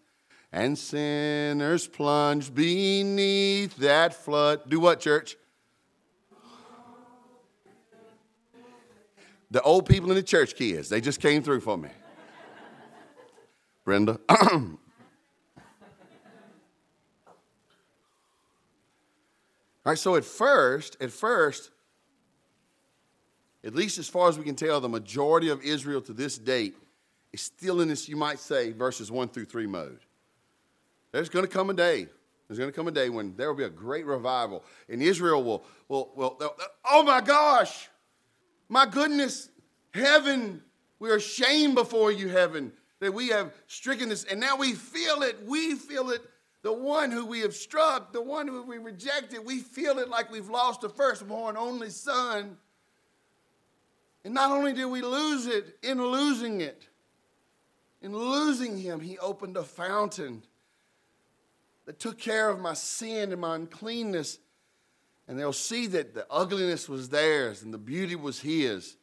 and 0.52 0.78
sinners 0.78 1.88
plunge 1.88 2.54
beneath 2.54 3.76
that 3.78 4.14
flood. 4.14 4.70
Do 4.70 4.80
what, 4.80 5.00
church? 5.00 5.38
The 9.54 9.62
old 9.62 9.86
people 9.86 10.10
in 10.10 10.16
the 10.16 10.24
church 10.24 10.56
kids, 10.56 10.90
they 10.90 11.00
just 11.00 11.20
came 11.20 11.44
through 11.44 11.60
for 11.60 11.78
me. 11.78 11.90
Brenda. 13.86 14.20
All 14.30 14.80
right, 19.86 19.98
so 19.98 20.16
at 20.16 20.26
first, 20.26 20.98
at 21.00 21.12
first, 21.12 21.70
at 23.64 23.76
least 23.76 24.00
as 24.00 24.10
far 24.10 24.28
as 24.28 24.40
we 24.40 24.44
can 24.44 24.56
tell, 24.56 24.82
the 24.82 24.90
majority 24.90 25.50
of 25.50 25.62
Israel 25.62 26.02
to 26.02 26.14
this 26.14 26.40
date 26.40 26.76
is 27.32 27.42
still 27.42 27.80
in 27.82 27.90
this, 27.90 28.10
you 28.10 28.16
might 28.16 28.40
say, 28.40 28.72
verses 28.72 29.12
1 29.12 29.28
through 29.28 29.46
3 29.46 29.68
mode. 29.68 30.00
There's 31.12 31.30
going 31.30 31.46
to 31.46 31.52
come 31.52 31.70
a 31.70 31.76
day. 31.76 32.08
There's 32.48 32.58
going 32.58 32.72
to 32.72 32.76
come 32.76 32.88
a 32.88 32.92
day 32.92 33.10
when 33.10 33.36
there 33.36 33.50
will 33.50 33.58
be 33.58 33.66
a 33.66 33.70
great 33.70 34.08
revival, 34.08 34.64
and 34.90 35.00
Israel 35.00 35.44
will, 35.44 35.64
will, 35.90 36.12
will, 36.16 36.40
oh 36.90 37.04
my 37.04 37.22
gosh, 37.22 37.90
my 38.70 38.86
goodness, 38.86 39.50
heaven, 39.94 40.62
we 41.00 41.10
are 41.10 41.16
ashamed 41.16 41.76
before 41.76 42.12
you, 42.12 42.30
heaven, 42.30 42.72
that 43.00 43.14
we 43.14 43.30
have 43.30 43.54
stricken 43.68 44.10
this, 44.10 44.24
and 44.24 44.40
now 44.40 44.56
we 44.56 44.74
feel 44.74 45.22
it. 45.24 45.38
We 45.46 45.76
feel 45.76 46.10
it. 46.10 46.22
The 46.62 46.72
one 46.72 47.12
who 47.12 47.26
we 47.26 47.42
have 47.42 47.54
struck, 47.54 48.14
the 48.14 48.22
one 48.22 48.48
who 48.48 48.64
we 48.64 48.78
rejected, 48.78 49.46
we 49.46 49.60
feel 49.60 50.00
it 50.00 50.08
like 50.08 50.32
we've 50.32 50.50
lost 50.50 50.82
the 50.82 50.90
firstborn, 50.90 51.58
only 51.58 51.90
son. 51.90 52.58
And 54.24 54.34
not 54.34 54.52
only 54.52 54.72
did 54.72 54.86
we 54.86 55.02
lose 55.02 55.48
it, 55.48 55.78
in 55.84 56.02
losing 56.02 56.62
it, 56.62 56.88
in 58.02 58.16
losing 58.16 58.78
him, 58.78 59.02
he 59.02 59.18
opened 59.18 59.58
a 59.58 59.64
fountain 59.64 60.44
that 61.86 62.00
took 62.00 62.18
care 62.18 62.50
of 62.50 62.60
my 62.60 62.74
sin 62.74 63.32
and 63.32 63.42
my 63.42 63.56
uncleanness. 63.56 64.40
And 65.28 65.40
they'll 65.40 65.54
see 65.54 65.88
that 65.88 66.14
the 66.14 66.26
ugliness 66.30 66.90
was 66.90 67.10
theirs 67.10 67.64
and 67.64 67.74
the 67.74 67.78
beauty 67.78 68.16
was 68.16 68.42
his, 68.42 68.98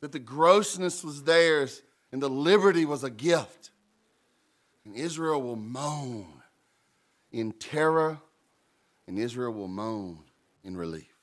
that 0.00 0.12
the 0.12 0.18
grossness 0.18 1.02
was 1.02 1.24
theirs 1.24 1.82
and 2.12 2.22
the 2.22 2.30
liberty 2.30 2.84
was 2.84 3.04
a 3.04 3.10
gift. 3.10 3.70
And 4.84 4.94
Israel 4.94 5.42
will 5.42 5.56
moan 5.56 6.42
in 7.30 7.52
terror, 7.52 8.18
and 9.06 9.18
Israel 9.18 9.52
will 9.52 9.68
moan 9.68 10.20
in 10.64 10.76
relief. 10.76 11.14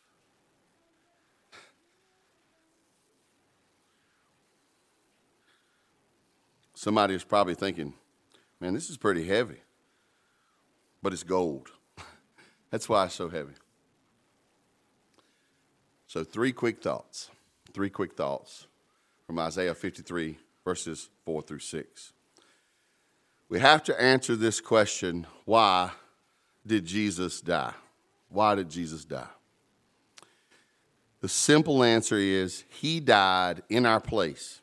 Somebody 6.76 7.16
is 7.16 7.24
probably 7.24 7.56
thinking, 7.56 7.94
man, 8.60 8.76
this 8.76 8.92
is 8.92 8.98
pretty 8.98 9.26
heavy, 9.26 9.62
but 11.02 11.14
it's 11.14 11.24
gold. 11.24 11.70
That's 12.70 12.88
why 12.88 13.06
it's 13.06 13.16
so 13.16 13.30
heavy. 13.30 13.54
So, 16.16 16.24
three 16.24 16.54
quick 16.54 16.82
thoughts. 16.82 17.30
Three 17.74 17.90
quick 17.90 18.14
thoughts 18.14 18.68
from 19.28 19.38
Isaiah 19.38 19.76
53, 19.76 20.38
verses 20.64 21.10
4 21.26 21.42
through 21.42 21.60
6. 21.60 22.14
We 23.50 23.60
have 23.60 23.84
to 23.84 24.02
answer 24.02 24.38
this 24.38 24.62
question 24.62 25.28
why 25.44 25.92
did 26.66 26.86
Jesus 26.86 27.42
die? 27.42 27.74
Why 28.30 28.56
did 28.56 28.70
Jesus 28.70 29.04
die? 29.04 29.28
The 31.20 31.28
simple 31.28 31.84
answer 31.84 32.16
is 32.16 32.64
he 32.70 33.02
died 33.02 33.64
in 33.68 33.86
our 33.86 34.00
place. 34.00 34.62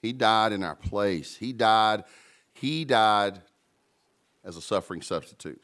He 0.00 0.14
died 0.14 0.52
in 0.52 0.62
our 0.62 0.76
place. 0.76 1.36
He 1.36 1.52
died, 1.52 2.04
he 2.54 2.86
died 2.86 3.42
as 4.42 4.56
a 4.56 4.62
suffering 4.62 5.02
substitute. 5.02 5.60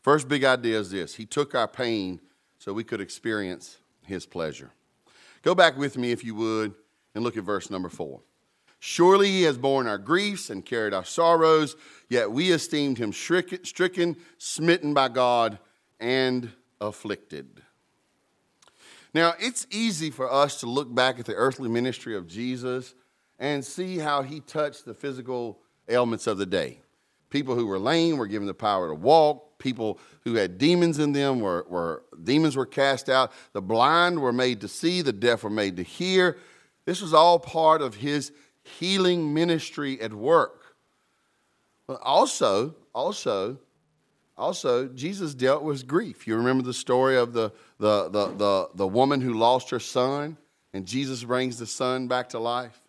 First 0.00 0.28
big 0.28 0.44
idea 0.44 0.78
is 0.78 0.92
this 0.92 1.14
He 1.14 1.26
took 1.26 1.54
our 1.54 1.68
pain 1.68 2.20
so 2.58 2.72
we 2.72 2.84
could 2.84 3.02
experience 3.02 3.76
His 4.06 4.26
pleasure. 4.26 4.70
Go 5.42 5.54
back 5.54 5.76
with 5.76 5.96
me, 5.98 6.12
if 6.12 6.24
you 6.24 6.34
would, 6.34 6.74
and 7.14 7.22
look 7.22 7.36
at 7.36 7.44
verse 7.44 7.70
number 7.70 7.88
four. 7.88 8.20
Surely 8.80 9.28
He 9.28 9.42
has 9.42 9.58
borne 9.58 9.86
our 9.86 9.98
griefs 9.98 10.50
and 10.50 10.64
carried 10.64 10.92
our 10.92 11.04
sorrows, 11.04 11.76
yet 12.08 12.30
we 12.30 12.52
esteemed 12.52 12.98
Him 12.98 13.12
stricken, 13.12 14.16
smitten 14.38 14.94
by 14.94 15.08
God, 15.08 15.58
and 16.00 16.50
afflicted. 16.80 17.62
Now, 19.14 19.34
it's 19.38 19.66
easy 19.70 20.10
for 20.10 20.30
us 20.30 20.58
to 20.60 20.66
look 20.66 20.92
back 20.92 21.20
at 21.20 21.26
the 21.26 21.34
earthly 21.34 21.68
ministry 21.68 22.16
of 22.16 22.26
Jesus 22.26 22.94
and 23.38 23.64
see 23.64 23.98
how 23.98 24.22
he 24.22 24.40
touched 24.40 24.84
the 24.84 24.94
physical 24.94 25.60
ailments 25.88 26.26
of 26.26 26.36
the 26.36 26.46
day. 26.46 26.80
People 27.30 27.54
who 27.54 27.66
were 27.66 27.78
lame 27.78 28.16
were 28.16 28.26
given 28.26 28.46
the 28.46 28.54
power 28.54 28.88
to 28.88 28.94
walk. 28.94 29.53
People 29.64 29.98
who 30.24 30.34
had 30.34 30.58
demons 30.58 30.98
in 30.98 31.12
them 31.12 31.40
were, 31.40 31.64
were 31.70 32.02
demons 32.22 32.54
were 32.54 32.66
cast 32.66 33.08
out. 33.08 33.32
The 33.54 33.62
blind 33.62 34.20
were 34.20 34.30
made 34.30 34.60
to 34.60 34.68
see. 34.68 35.00
The 35.00 35.10
deaf 35.10 35.42
were 35.42 35.48
made 35.48 35.76
to 35.76 35.82
hear. 35.82 36.36
This 36.84 37.00
was 37.00 37.14
all 37.14 37.38
part 37.38 37.80
of 37.80 37.94
his 37.94 38.30
healing 38.78 39.32
ministry 39.32 39.98
at 40.02 40.12
work. 40.12 40.76
But 41.86 41.98
also, 42.02 42.74
also, 42.94 43.56
also, 44.36 44.86
Jesus 44.88 45.34
dealt 45.34 45.62
with 45.62 45.86
grief. 45.86 46.26
You 46.26 46.36
remember 46.36 46.62
the 46.62 46.74
story 46.74 47.16
of 47.16 47.32
the, 47.32 47.50
the, 47.78 48.10
the, 48.10 48.26
the, 48.36 48.68
the 48.74 48.86
woman 48.86 49.22
who 49.22 49.32
lost 49.32 49.70
her 49.70 49.80
son, 49.80 50.36
and 50.74 50.84
Jesus 50.84 51.24
brings 51.24 51.58
the 51.58 51.66
son 51.66 52.06
back 52.06 52.28
to 52.30 52.38
life? 52.38 52.82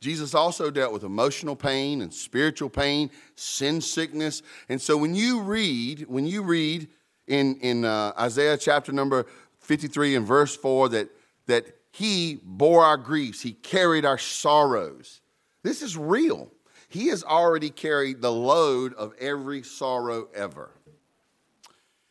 Jesus 0.00 0.34
also 0.34 0.70
dealt 0.70 0.92
with 0.92 1.04
emotional 1.04 1.56
pain 1.56 2.02
and 2.02 2.12
spiritual 2.12 2.68
pain, 2.68 3.10
sin 3.34 3.80
sickness. 3.80 4.42
And 4.68 4.80
so 4.80 4.96
when 4.96 5.14
you 5.14 5.40
read, 5.40 6.06
when 6.08 6.26
you 6.26 6.42
read 6.42 6.88
in, 7.26 7.56
in 7.56 7.84
uh, 7.84 8.12
Isaiah 8.18 8.58
chapter 8.58 8.92
number 8.92 9.26
53 9.60 10.16
and 10.16 10.26
verse 10.26 10.54
4 10.56 10.90
that, 10.90 11.08
that 11.46 11.66
he 11.90 12.40
bore 12.42 12.84
our 12.84 12.98
griefs, 12.98 13.40
he 13.40 13.52
carried 13.52 14.04
our 14.04 14.18
sorrows. 14.18 15.20
This 15.62 15.82
is 15.82 15.96
real. 15.96 16.52
He 16.88 17.08
has 17.08 17.24
already 17.24 17.70
carried 17.70 18.20
the 18.20 18.32
load 18.32 18.94
of 18.94 19.14
every 19.18 19.62
sorrow 19.62 20.28
ever. 20.34 20.70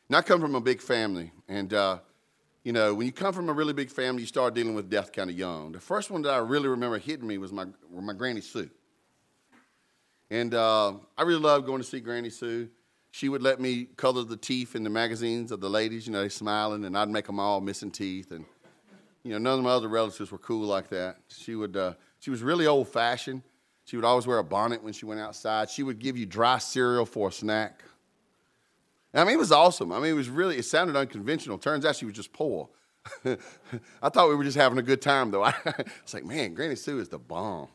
Now, 0.10 0.20
I 0.20 0.22
come 0.22 0.42
from 0.42 0.56
a 0.56 0.62
big 0.62 0.82
family, 0.82 1.32
and 1.48 1.74
uh, 1.74 2.00
you 2.66 2.74
know, 2.74 2.96
when 2.96 3.06
you 3.06 3.14
come 3.14 3.32
from 3.32 3.48
a 3.48 3.54
really 3.54 3.74
big 3.74 3.92
family, 3.92 4.24
you 4.24 4.28
start 4.28 4.56
dealing 4.56 4.74
with 4.74 4.90
death 4.90 5.14
kind 5.14 5.30
of 5.30 5.38
young. 5.38 5.72
The 5.72 5.80
first 5.80 6.10
one 6.10 6.24
that 6.24 6.32
I 6.32 6.40
really 6.40 6.68
remember 6.68 6.98
hitting 6.98 7.28
me 7.28 7.38
was 7.38 7.52
my, 7.52 7.68
my 7.94 8.14
Granny 8.14 8.42
Sue. 8.42 8.72
And 10.32 10.52
uh, 10.56 10.94
I 11.16 11.22
really 11.22 11.42
loved 11.42 11.68
going 11.68 11.80
to 11.80 11.88
see 11.88 12.00
Granny 12.00 12.32
Sue. 12.32 12.68
She 13.12 13.30
would 13.30 13.44
let 13.44 13.62
me 13.62 13.86
color 13.96 14.24
the 14.24 14.36
teeth 14.36 14.76
in 14.76 14.84
the 14.84 14.90
magazines 14.90 15.52
of 15.52 15.62
the 15.62 15.70
ladies, 15.70 16.08
you 16.08 16.12
know, 16.12 16.28
smiling, 16.28 16.86
and 16.86 16.98
I'd 16.98 17.08
make 17.08 17.28
them 17.28 17.40
all 17.40 17.62
missing 17.62 17.92
teeth. 17.92 18.32
And, 18.32 18.44
you 19.24 19.32
know, 19.34 19.38
none 19.38 19.60
of 19.60 19.64
my 19.64 19.70
other 19.70 19.88
relatives 19.88 20.32
were 20.32 20.40
cool 20.40 20.66
like 20.66 20.90
that. 20.90 21.18
She 21.28 21.54
would, 21.54 21.78
uh, 21.78 21.94
she 22.20 22.32
was 22.32 22.42
really 22.42 22.66
old 22.66 22.90
fashioned. 22.90 23.44
She 23.86 23.96
would 23.96 24.06
always 24.06 24.26
wear 24.26 24.40
a 24.40 24.44
bonnet 24.44 24.84
when 24.84 24.92
she 24.92 25.06
went 25.06 25.22
outside. 25.22 25.70
She 25.70 25.84
would 25.84 26.00
give 26.00 26.18
you 26.18 26.26
dry 26.26 26.58
cereal 26.58 27.06
for 27.06 27.28
a 27.28 27.32
snack. 27.32 27.84
I 29.16 29.24
mean, 29.24 29.36
it 29.36 29.40
was 29.40 29.52
awesome. 29.52 29.92
I 29.92 30.00
mean, 30.00 30.12
it 30.12 30.16
was 30.16 30.30
really, 30.30 30.58
it 30.58 30.66
sounded 30.66 30.96
unconventional. 30.96 31.58
Turns 31.58 31.86
out 31.86 31.96
she 31.96 32.06
was 32.06 32.16
just 32.16 32.34
poor. 32.34 32.70
I 34.02 34.10
thought 34.10 34.30
we 34.30 34.36
were 34.36 34.44
just 34.44 34.58
having 34.58 34.78
a 34.78 34.84
good 34.84 35.02
time, 35.02 35.32
though. 35.32 35.44
I 35.44 35.54
was 35.66 36.14
like, 36.14 36.26
man, 36.26 36.54
Granny 36.54 36.76
Sue 36.76 37.00
is 37.00 37.10
the 37.10 37.20
bomb. 37.20 37.70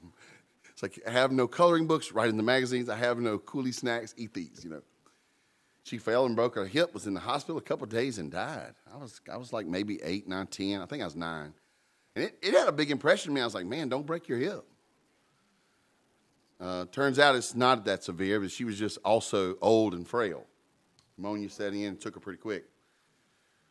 It's 0.71 0.83
like, 0.83 1.01
I 1.07 1.11
have 1.11 1.33
no 1.33 1.47
coloring 1.47 1.87
books, 1.87 2.13
write 2.13 2.29
in 2.29 2.37
the 2.37 2.43
magazines. 2.43 2.89
I 2.89 2.97
have 2.97 3.19
no 3.19 3.39
coolie 3.39 3.75
snacks, 3.75 4.15
eat 4.17 4.35
these, 4.35 4.61
you 4.63 4.71
know. 4.71 4.83
She 5.85 5.99
fell 5.99 6.27
and 6.27 6.37
broke 6.37 6.55
her 6.57 6.67
hip, 6.67 6.93
was 6.93 7.07
in 7.07 7.15
the 7.15 7.21
hospital 7.21 7.57
a 7.57 7.63
couple 7.63 7.87
days 7.87 8.19
and 8.19 8.31
died. 8.31 8.75
I 8.93 8.99
was, 8.99 9.21
I 9.33 9.39
was 9.39 9.53
like 9.53 9.67
maybe 9.67 10.01
eight, 10.03 10.29
nine, 10.29 10.47
ten. 10.47 10.83
I 10.83 10.87
think 10.87 11.03
I 11.03 11.07
was 11.07 11.17
nine. 11.17 11.55
And 12.15 12.27
it, 12.27 12.39
it 12.43 12.55
had 12.55 12.69
a 12.69 12.73
big 12.73 12.91
impression 12.91 13.31
on 13.31 13.35
me. 13.35 13.41
I 13.41 13.45
was 13.45 13.55
like, 13.55 13.67
man, 13.67 13.89
don't 13.89 14.07
break 14.07 14.29
your 14.29 14.39
hip. 14.39 14.65
Uh, 16.61 16.85
turns 16.93 17.19
out 17.19 17.35
it's 17.35 17.55
not 17.55 17.87
that 17.87 18.05
severe, 18.05 18.41
but 18.41 18.51
she 18.51 18.65
was 18.65 18.79
just 18.79 18.99
also 19.05 19.57
old 19.63 19.95
and 19.95 20.07
frail. 20.07 20.45
Pneumonia 21.21 21.51
set 21.51 21.75
in 21.75 21.97
took 21.99 22.15
her 22.15 22.21
pretty 22.21 22.39
quick. 22.39 22.65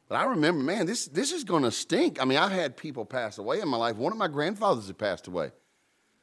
But 0.08 0.16
I 0.16 0.26
remember, 0.26 0.64
man, 0.64 0.86
this, 0.86 1.06
this 1.08 1.32
is 1.32 1.44
going 1.44 1.64
to 1.64 1.72
stink. 1.72 2.22
I 2.22 2.26
mean, 2.26 2.38
I've 2.38 2.52
had 2.52 2.78
people 2.78 3.06
pass 3.06 3.40
away 3.40 3.60
in 3.60 3.68
my 3.68 3.78
life. 3.78 3.96
One 3.96 4.12
of 4.12 4.20
my 4.20 4.28
grandfathers 4.28 4.88
had 4.88 5.00
passed 5.00 5.28
away. 5.28 5.52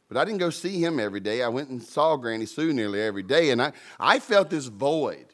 But 0.08 0.16
I 0.16 0.24
didn't 0.24 0.38
go 0.38 0.50
see 0.50 0.82
him 0.82 1.00
every 1.00 1.18
day. 1.18 1.42
I 1.42 1.48
went 1.48 1.68
and 1.68 1.82
saw 1.82 2.16
Granny 2.16 2.46
Sue 2.46 2.72
nearly 2.72 3.02
every 3.02 3.24
day. 3.24 3.50
And 3.50 3.60
I, 3.60 3.72
I 3.98 4.20
felt 4.20 4.50
this 4.50 4.66
void. 4.66 5.26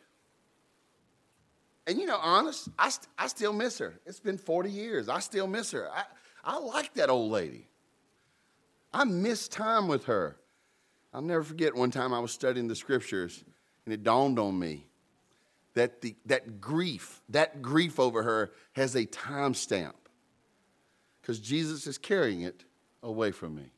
And 1.86 1.98
you 1.98 2.06
know, 2.06 2.18
honest, 2.18 2.68
I, 2.78 2.88
st- 2.88 3.08
I 3.18 3.26
still 3.26 3.52
miss 3.52 3.78
her. 3.78 4.00
It's 4.06 4.20
been 4.20 4.38
40 4.38 4.70
years. 4.70 5.08
I 5.10 5.18
still 5.20 5.46
miss 5.46 5.72
her. 5.72 5.90
I, 5.90 6.04
I 6.42 6.58
like 6.58 6.94
that 6.94 7.10
old 7.10 7.30
lady. 7.30 7.68
I 8.94 9.04
miss 9.04 9.46
time 9.46 9.88
with 9.88 10.06
her. 10.06 10.36
I'll 11.12 11.20
never 11.20 11.42
forget 11.42 11.74
one 11.74 11.90
time 11.90 12.14
I 12.14 12.20
was 12.20 12.32
studying 12.32 12.68
the 12.68 12.76
scriptures 12.76 13.44
and 13.84 13.92
it 13.92 14.02
dawned 14.02 14.38
on 14.38 14.58
me 14.58 14.86
that 15.74 16.00
the, 16.02 16.16
that 16.26 16.60
grief, 16.60 17.22
that 17.28 17.62
grief 17.62 17.98
over 17.98 18.22
her 18.22 18.52
has 18.72 18.94
a 18.94 19.04
time 19.04 19.54
stamp 19.54 19.96
because 21.20 21.38
Jesus 21.38 21.86
is 21.86 21.98
carrying 21.98 22.42
it 22.42 22.64
away 23.02 23.30
from 23.30 23.54
me. 23.54 23.70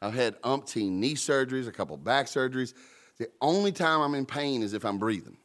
I've 0.00 0.14
had 0.14 0.40
umpteen 0.42 0.92
knee 0.92 1.14
surgeries, 1.14 1.66
a 1.66 1.72
couple 1.72 1.96
back 1.96 2.26
surgeries. 2.26 2.74
The 3.18 3.28
only 3.40 3.72
time 3.72 4.00
I'm 4.00 4.14
in 4.14 4.26
pain 4.26 4.62
is 4.62 4.74
if 4.74 4.84
I'm 4.84 4.98
breathing. 4.98 5.36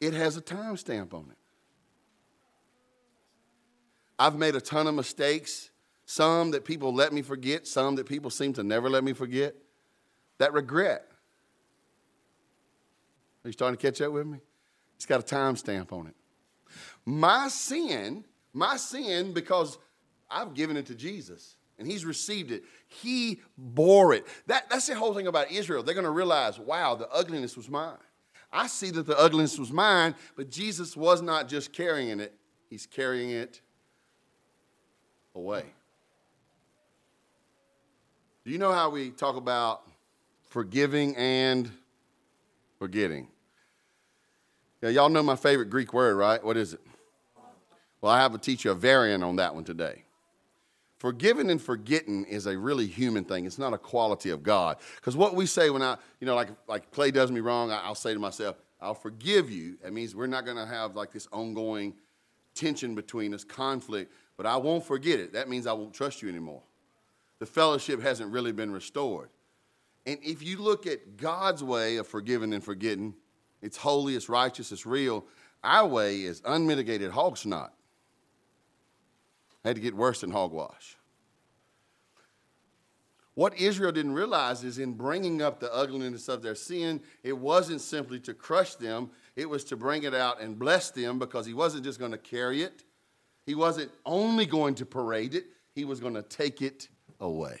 It 0.00 0.14
has 0.14 0.36
a 0.36 0.40
time 0.40 0.76
stamp 0.76 1.14
on 1.14 1.26
it. 1.30 1.38
I've 4.18 4.36
made 4.36 4.54
a 4.54 4.60
ton 4.60 4.86
of 4.86 4.94
mistakes, 4.94 5.70
some 6.04 6.52
that 6.52 6.64
people 6.64 6.94
let 6.94 7.12
me 7.12 7.22
forget, 7.22 7.66
some 7.66 7.96
that 7.96 8.06
people 8.06 8.30
seem 8.30 8.52
to 8.54 8.62
never 8.62 8.88
let 8.88 9.02
me 9.02 9.12
forget. 9.12 9.56
That 10.38 10.52
regret. 10.52 11.11
Are 13.44 13.48
you 13.48 13.52
starting 13.52 13.76
to 13.76 13.82
catch 13.82 14.00
up 14.00 14.12
with 14.12 14.26
me? 14.26 14.38
It's 14.96 15.06
got 15.06 15.20
a 15.20 15.24
time 15.24 15.56
stamp 15.56 15.92
on 15.92 16.06
it. 16.06 16.14
My 17.04 17.48
sin, 17.48 18.24
my 18.52 18.76
sin, 18.76 19.32
because 19.32 19.78
I've 20.30 20.54
given 20.54 20.76
it 20.76 20.86
to 20.86 20.94
Jesus 20.94 21.56
and 21.78 21.90
he's 21.90 22.04
received 22.04 22.52
it. 22.52 22.62
He 22.86 23.40
bore 23.58 24.14
it. 24.14 24.26
That, 24.46 24.70
that's 24.70 24.86
the 24.86 24.94
whole 24.94 25.14
thing 25.14 25.26
about 25.26 25.50
Israel. 25.50 25.82
They're 25.82 25.94
going 25.94 26.04
to 26.04 26.10
realize, 26.10 26.58
wow, 26.58 26.94
the 26.94 27.08
ugliness 27.10 27.56
was 27.56 27.68
mine. 27.68 27.96
I 28.52 28.68
see 28.68 28.90
that 28.92 29.06
the 29.06 29.18
ugliness 29.18 29.58
was 29.58 29.72
mine, 29.72 30.14
but 30.36 30.50
Jesus 30.50 30.96
was 30.96 31.22
not 31.22 31.48
just 31.48 31.72
carrying 31.72 32.20
it, 32.20 32.34
he's 32.70 32.86
carrying 32.86 33.30
it 33.30 33.60
away. 35.34 35.64
Do 38.44 38.50
you 38.50 38.58
know 38.58 38.72
how 38.72 38.90
we 38.90 39.10
talk 39.10 39.36
about 39.36 39.82
forgiving 40.50 41.16
and 41.16 41.70
forgetting? 42.78 43.28
Yeah, 44.82 44.90
y'all 44.90 45.08
know 45.08 45.22
my 45.22 45.36
favorite 45.36 45.70
Greek 45.70 45.94
word, 45.94 46.16
right? 46.16 46.42
What 46.42 46.56
is 46.56 46.74
it? 46.74 46.80
Well, 48.00 48.12
I 48.12 48.20
have 48.20 48.32
to 48.32 48.38
teach 48.38 48.64
you 48.64 48.72
a 48.72 48.74
variant 48.74 49.22
on 49.22 49.36
that 49.36 49.54
one 49.54 49.64
today. 49.64 50.04
Forgiving 50.98 51.50
and 51.50 51.62
forgetting 51.62 52.24
is 52.24 52.46
a 52.46 52.58
really 52.58 52.86
human 52.86 53.24
thing. 53.24 53.46
It's 53.46 53.58
not 53.58 53.72
a 53.72 53.78
quality 53.78 54.30
of 54.30 54.42
God. 54.42 54.76
Because 54.96 55.16
what 55.16 55.34
we 55.34 55.46
say 55.46 55.70
when 55.70 55.82
I, 55.82 55.96
you 56.20 56.26
know, 56.26 56.34
like 56.34 56.48
like 56.66 56.90
Clay 56.90 57.10
does 57.10 57.30
me 57.30 57.40
wrong, 57.40 57.70
I'll 57.70 57.94
say 57.94 58.12
to 58.12 58.20
myself, 58.20 58.56
I'll 58.80 58.94
forgive 58.94 59.50
you. 59.50 59.78
That 59.82 59.92
means 59.92 60.14
we're 60.14 60.26
not 60.26 60.44
going 60.44 60.56
to 60.56 60.66
have 60.66 60.96
like 60.96 61.12
this 61.12 61.28
ongoing 61.32 61.94
tension 62.54 62.94
between 62.94 63.34
us, 63.34 63.44
conflict 63.44 64.12
but 64.36 64.46
I 64.46 64.56
won't 64.56 64.84
forget 64.84 65.20
it. 65.20 65.32
That 65.34 65.48
means 65.48 65.66
I 65.66 65.72
won't 65.72 65.94
trust 65.94 66.22
you 66.22 66.28
anymore. 66.28 66.62
The 67.38 67.46
fellowship 67.46 68.00
hasn't 68.00 68.32
really 68.32 68.52
been 68.52 68.72
restored. 68.72 69.28
And 70.06 70.18
if 70.22 70.42
you 70.42 70.58
look 70.58 70.86
at 70.86 71.16
God's 71.16 71.62
way 71.62 71.96
of 71.96 72.06
forgiving 72.06 72.52
and 72.52 72.64
forgetting, 72.64 73.14
it's 73.62 73.76
holy, 73.76 74.16
it's 74.16 74.28
righteous, 74.28 74.72
it's 74.72 74.84
real. 74.84 75.24
Our 75.62 75.86
way 75.86 76.22
is 76.22 76.42
unmitigated 76.44 77.12
hog 77.12 77.38
snot. 77.38 77.72
Had 79.64 79.76
to 79.76 79.80
get 79.80 79.94
worse 79.94 80.20
than 80.20 80.32
hogwash. 80.32 80.96
What 83.34 83.58
Israel 83.58 83.92
didn't 83.92 84.12
realize 84.12 84.62
is 84.62 84.78
in 84.78 84.92
bringing 84.92 85.40
up 85.40 85.58
the 85.58 85.72
ugliness 85.72 86.28
of 86.28 86.42
their 86.42 86.54
sin, 86.54 87.00
it 87.22 87.32
wasn't 87.32 87.80
simply 87.80 88.20
to 88.20 88.34
crush 88.34 88.74
them, 88.74 89.10
it 89.36 89.48
was 89.48 89.64
to 89.64 89.76
bring 89.76 90.02
it 90.02 90.14
out 90.14 90.42
and 90.42 90.58
bless 90.58 90.90
them 90.90 91.18
because 91.18 91.46
he 91.46 91.54
wasn't 91.54 91.84
just 91.84 91.98
going 91.98 92.10
to 92.10 92.18
carry 92.18 92.62
it, 92.62 92.84
he 93.46 93.54
wasn't 93.54 93.90
only 94.04 94.44
going 94.44 94.74
to 94.74 94.84
parade 94.84 95.34
it, 95.34 95.46
he 95.74 95.86
was 95.86 95.98
going 95.98 96.12
to 96.12 96.22
take 96.22 96.60
it 96.60 96.88
away. 97.20 97.60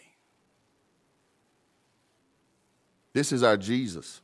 This 3.14 3.32
is 3.32 3.42
our 3.42 3.56
Jesus. 3.56 4.20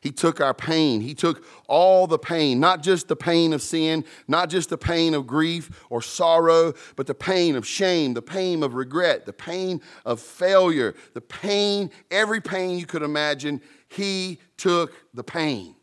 He 0.00 0.10
took 0.10 0.40
our 0.40 0.54
pain. 0.54 1.02
He 1.02 1.14
took 1.14 1.44
all 1.68 2.06
the 2.06 2.18
pain, 2.18 2.58
not 2.58 2.82
just 2.82 3.08
the 3.08 3.16
pain 3.16 3.52
of 3.52 3.60
sin, 3.60 4.04
not 4.26 4.48
just 4.48 4.70
the 4.70 4.78
pain 4.78 5.12
of 5.12 5.26
grief 5.26 5.84
or 5.90 6.00
sorrow, 6.00 6.72
but 6.96 7.06
the 7.06 7.14
pain 7.14 7.54
of 7.54 7.66
shame, 7.66 8.14
the 8.14 8.22
pain 8.22 8.62
of 8.62 8.74
regret, 8.74 9.26
the 9.26 9.32
pain 9.34 9.82
of 10.06 10.18
failure, 10.18 10.94
the 11.12 11.20
pain, 11.20 11.90
every 12.10 12.40
pain 12.40 12.78
you 12.78 12.86
could 12.86 13.02
imagine. 13.02 13.60
He 13.88 14.38
took 14.56 14.94
the 15.12 15.24
pain. 15.24 15.76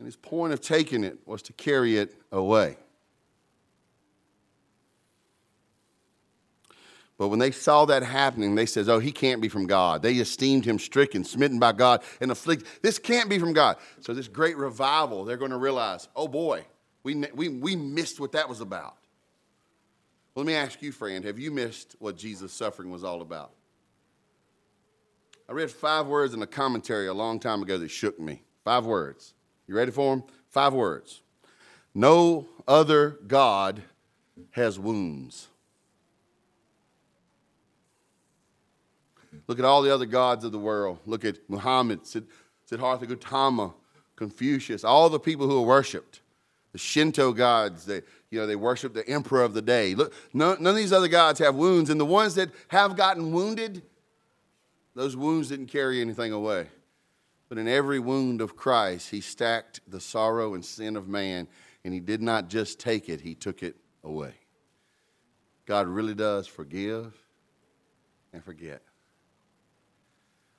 And 0.00 0.06
his 0.06 0.16
point 0.16 0.52
of 0.52 0.60
taking 0.60 1.04
it 1.04 1.18
was 1.26 1.42
to 1.42 1.52
carry 1.52 1.96
it 1.96 2.16
away. 2.32 2.76
But 7.16 7.28
when 7.28 7.38
they 7.38 7.52
saw 7.52 7.84
that 7.84 8.02
happening, 8.02 8.54
they 8.54 8.66
said, 8.66 8.88
Oh, 8.88 8.98
he 8.98 9.12
can't 9.12 9.40
be 9.40 9.48
from 9.48 9.66
God. 9.66 10.02
They 10.02 10.14
esteemed 10.14 10.64
him 10.64 10.78
stricken, 10.78 11.24
smitten 11.24 11.58
by 11.58 11.72
God, 11.72 12.02
and 12.20 12.32
afflicted. 12.32 12.68
This 12.82 12.98
can't 12.98 13.30
be 13.30 13.38
from 13.38 13.52
God. 13.52 13.76
So, 14.00 14.12
this 14.14 14.26
great 14.26 14.56
revival, 14.56 15.24
they're 15.24 15.36
going 15.36 15.52
to 15.52 15.56
realize, 15.56 16.08
Oh 16.16 16.26
boy, 16.26 16.64
we, 17.04 17.24
we, 17.34 17.48
we 17.48 17.76
missed 17.76 18.18
what 18.18 18.32
that 18.32 18.48
was 18.48 18.60
about. 18.60 18.96
Well, 20.34 20.44
let 20.44 20.46
me 20.46 20.54
ask 20.54 20.82
you, 20.82 20.90
friend, 20.90 21.24
have 21.24 21.38
you 21.38 21.52
missed 21.52 21.94
what 22.00 22.16
Jesus' 22.16 22.52
suffering 22.52 22.90
was 22.90 23.04
all 23.04 23.22
about? 23.22 23.52
I 25.48 25.52
read 25.52 25.70
five 25.70 26.06
words 26.06 26.34
in 26.34 26.42
a 26.42 26.46
commentary 26.46 27.06
a 27.06 27.14
long 27.14 27.38
time 27.38 27.62
ago 27.62 27.78
that 27.78 27.90
shook 27.90 28.18
me. 28.18 28.42
Five 28.64 28.86
words. 28.86 29.34
You 29.68 29.76
ready 29.76 29.92
for 29.92 30.16
them? 30.16 30.24
Five 30.50 30.72
words. 30.72 31.22
No 31.94 32.48
other 32.66 33.18
God 33.26 33.82
has 34.52 34.78
wounds. 34.78 35.48
Look 39.46 39.58
at 39.58 39.64
all 39.64 39.82
the 39.82 39.92
other 39.92 40.06
gods 40.06 40.44
of 40.44 40.52
the 40.52 40.58
world. 40.58 40.98
Look 41.06 41.24
at 41.24 41.38
Muhammad, 41.48 42.00
Siddhartha 42.66 43.06
Gautama, 43.06 43.74
Confucius, 44.16 44.84
all 44.84 45.10
the 45.10 45.20
people 45.20 45.48
who 45.48 45.58
are 45.58 45.66
worshipped. 45.66 46.20
The 46.72 46.78
Shinto 46.78 47.32
gods, 47.32 47.84
they, 47.84 48.02
you 48.30 48.40
know, 48.40 48.46
they 48.46 48.56
worship 48.56 48.94
the 48.94 49.08
emperor 49.08 49.42
of 49.42 49.54
the 49.54 49.62
day. 49.62 49.94
Look, 49.94 50.12
none, 50.32 50.60
none 50.60 50.70
of 50.70 50.76
these 50.76 50.92
other 50.92 51.08
gods 51.08 51.38
have 51.38 51.54
wounds, 51.54 51.88
and 51.88 52.00
the 52.00 52.04
ones 52.04 52.34
that 52.34 52.50
have 52.68 52.96
gotten 52.96 53.32
wounded, 53.32 53.82
those 54.96 55.16
wounds 55.16 55.50
didn't 55.50 55.66
carry 55.66 56.00
anything 56.00 56.32
away. 56.32 56.66
But 57.48 57.58
in 57.58 57.68
every 57.68 58.00
wound 58.00 58.40
of 58.40 58.56
Christ, 58.56 59.10
he 59.10 59.20
stacked 59.20 59.80
the 59.86 60.00
sorrow 60.00 60.54
and 60.54 60.64
sin 60.64 60.96
of 60.96 61.06
man, 61.06 61.46
and 61.84 61.94
he 61.94 62.00
did 62.00 62.22
not 62.22 62.48
just 62.48 62.80
take 62.80 63.08
it, 63.08 63.20
he 63.20 63.34
took 63.34 63.62
it 63.62 63.76
away. 64.02 64.34
God 65.66 65.86
really 65.86 66.14
does 66.14 66.46
forgive 66.46 67.14
and 68.32 68.42
forget. 68.42 68.82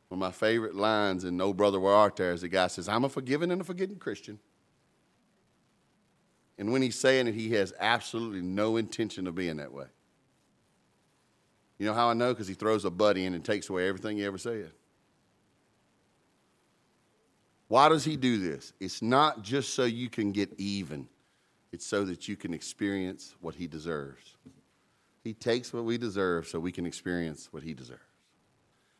One 0.09 0.17
of 0.17 0.19
my 0.19 0.31
favorite 0.31 0.75
lines 0.75 1.23
in 1.23 1.39
O 1.41 1.53
Brother 1.53 1.79
Where 1.79 1.93
Art 1.93 2.15
Thou 2.15 2.25
is 2.25 2.41
the 2.41 2.47
guy 2.47 2.67
says, 2.67 2.87
I'm 2.87 3.03
a 3.03 3.09
forgiven 3.09 3.51
and 3.51 3.61
a 3.61 3.63
forgetting 3.63 3.97
Christian. 3.97 4.39
And 6.57 6.71
when 6.71 6.81
he's 6.81 6.97
saying 6.97 7.27
it, 7.27 7.35
he 7.35 7.51
has 7.53 7.73
absolutely 7.79 8.41
no 8.41 8.77
intention 8.77 9.27
of 9.27 9.35
being 9.35 9.57
that 9.57 9.73
way. 9.73 9.87
You 11.77 11.85
know 11.85 11.93
how 11.93 12.09
I 12.09 12.13
know? 12.13 12.33
Because 12.33 12.47
he 12.47 12.53
throws 12.53 12.85
a 12.85 12.89
buddy 12.89 13.25
in 13.25 13.33
and 13.33 13.43
takes 13.43 13.67
away 13.69 13.87
everything 13.87 14.17
he 14.17 14.25
ever 14.25 14.37
said. 14.37 14.71
Why 17.67 17.89
does 17.89 18.05
he 18.05 18.15
do 18.15 18.37
this? 18.37 18.73
It's 18.79 19.01
not 19.01 19.41
just 19.41 19.73
so 19.73 19.83
you 19.83 20.09
can 20.09 20.31
get 20.31 20.53
even, 20.57 21.09
it's 21.73 21.85
so 21.85 22.05
that 22.05 22.27
you 22.27 22.37
can 22.37 22.53
experience 22.53 23.35
what 23.41 23.55
he 23.55 23.67
deserves. 23.67 24.35
He 25.25 25.33
takes 25.33 25.73
what 25.73 25.85
we 25.85 25.97
deserve 25.97 26.47
so 26.47 26.59
we 26.59 26.71
can 26.71 26.85
experience 26.85 27.49
what 27.51 27.63
He 27.63 27.73
deserves. 27.73 27.99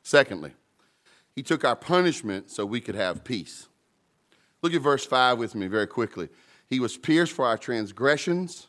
Secondly, 0.02 0.54
He 1.36 1.44
took 1.44 1.66
our 1.66 1.76
punishment 1.76 2.50
so 2.50 2.66
we 2.66 2.80
could 2.80 2.96
have 2.96 3.24
peace. 3.24 3.68
Look 4.62 4.74
at 4.74 4.82
verse 4.82 5.06
5 5.06 5.38
with 5.38 5.54
me 5.54 5.68
very 5.68 5.88
quickly. 5.88 6.30
He 6.70 6.80
was 6.80 6.98
pierced 6.98 7.34
for 7.34 7.46
our 7.46 7.58
transgressions. 7.58 8.68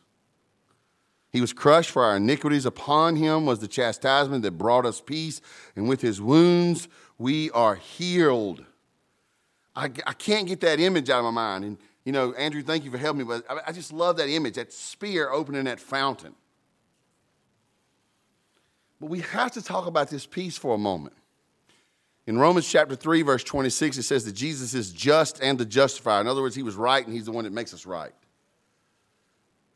He 1.31 1.41
was 1.41 1.53
crushed 1.53 1.91
for 1.91 2.03
our 2.03 2.17
iniquities. 2.17 2.65
Upon 2.65 3.15
him 3.15 3.45
was 3.45 3.59
the 3.59 3.67
chastisement 3.67 4.43
that 4.43 4.51
brought 4.51 4.85
us 4.85 5.01
peace, 5.01 5.41
and 5.75 5.87
with 5.87 6.01
his 6.01 6.21
wounds 6.21 6.87
we 7.17 7.49
are 7.51 7.75
healed. 7.75 8.65
I, 9.75 9.85
I 10.05 10.13
can't 10.13 10.47
get 10.47 10.61
that 10.61 10.79
image 10.79 11.09
out 11.09 11.19
of 11.19 11.25
my 11.25 11.31
mind. 11.31 11.63
And, 11.63 11.77
you 12.03 12.11
know, 12.11 12.33
Andrew, 12.33 12.63
thank 12.63 12.83
you 12.83 12.91
for 12.91 12.97
helping 12.97 13.19
me, 13.19 13.25
but 13.25 13.45
I, 13.49 13.69
I 13.69 13.71
just 13.71 13.93
love 13.93 14.17
that 14.17 14.29
image, 14.29 14.55
that 14.55 14.73
spear 14.73 15.29
opening 15.29 15.65
that 15.65 15.79
fountain. 15.79 16.33
But 18.99 19.09
we 19.09 19.19
have 19.19 19.51
to 19.53 19.61
talk 19.61 19.85
about 19.85 20.09
this 20.09 20.25
peace 20.25 20.57
for 20.57 20.73
a 20.75 20.77
moment. 20.77 21.15
In 22.27 22.37
Romans 22.37 22.69
chapter 22.69 22.93
3, 22.93 23.21
verse 23.21 23.43
26, 23.43 23.97
it 23.97 24.03
says 24.03 24.25
that 24.25 24.33
Jesus 24.33 24.73
is 24.73 24.91
just 24.91 25.41
and 25.41 25.57
the 25.57 25.65
justifier. 25.65 26.19
In 26.19 26.27
other 26.27 26.41
words, 26.41 26.55
he 26.55 26.63
was 26.63 26.75
right 26.75 27.03
and 27.03 27.15
he's 27.15 27.25
the 27.25 27.31
one 27.31 27.45
that 27.45 27.53
makes 27.53 27.73
us 27.73 27.85
right. 27.85 28.11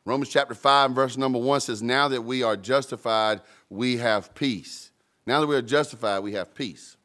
Romans 0.04 0.30
chapter 0.30 0.54
5, 0.54 0.92
verse 0.92 1.16
number 1.16 1.40
1 1.40 1.62
says, 1.62 1.82
Now 1.82 2.10
that 2.10 2.24
we 2.24 2.44
are 2.44 2.58
justified, 2.58 3.40
we 3.70 3.98
have 3.98 4.36
peace. 4.36 4.92
Now 5.26 5.40
that 5.40 5.48
we 5.48 5.56
are 5.56 5.62
justified, 5.62 6.20
we 6.20 6.34
have 6.34 6.54
peace. 6.54 6.98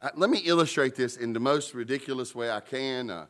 Uh, 0.00 0.10
let 0.14 0.30
me 0.30 0.38
illustrate 0.44 0.94
this 0.94 1.16
in 1.16 1.32
the 1.32 1.40
most 1.40 1.74
ridiculous 1.74 2.32
way 2.32 2.48
I 2.48 2.60
can. 2.60 3.10
Uh, 3.10 3.26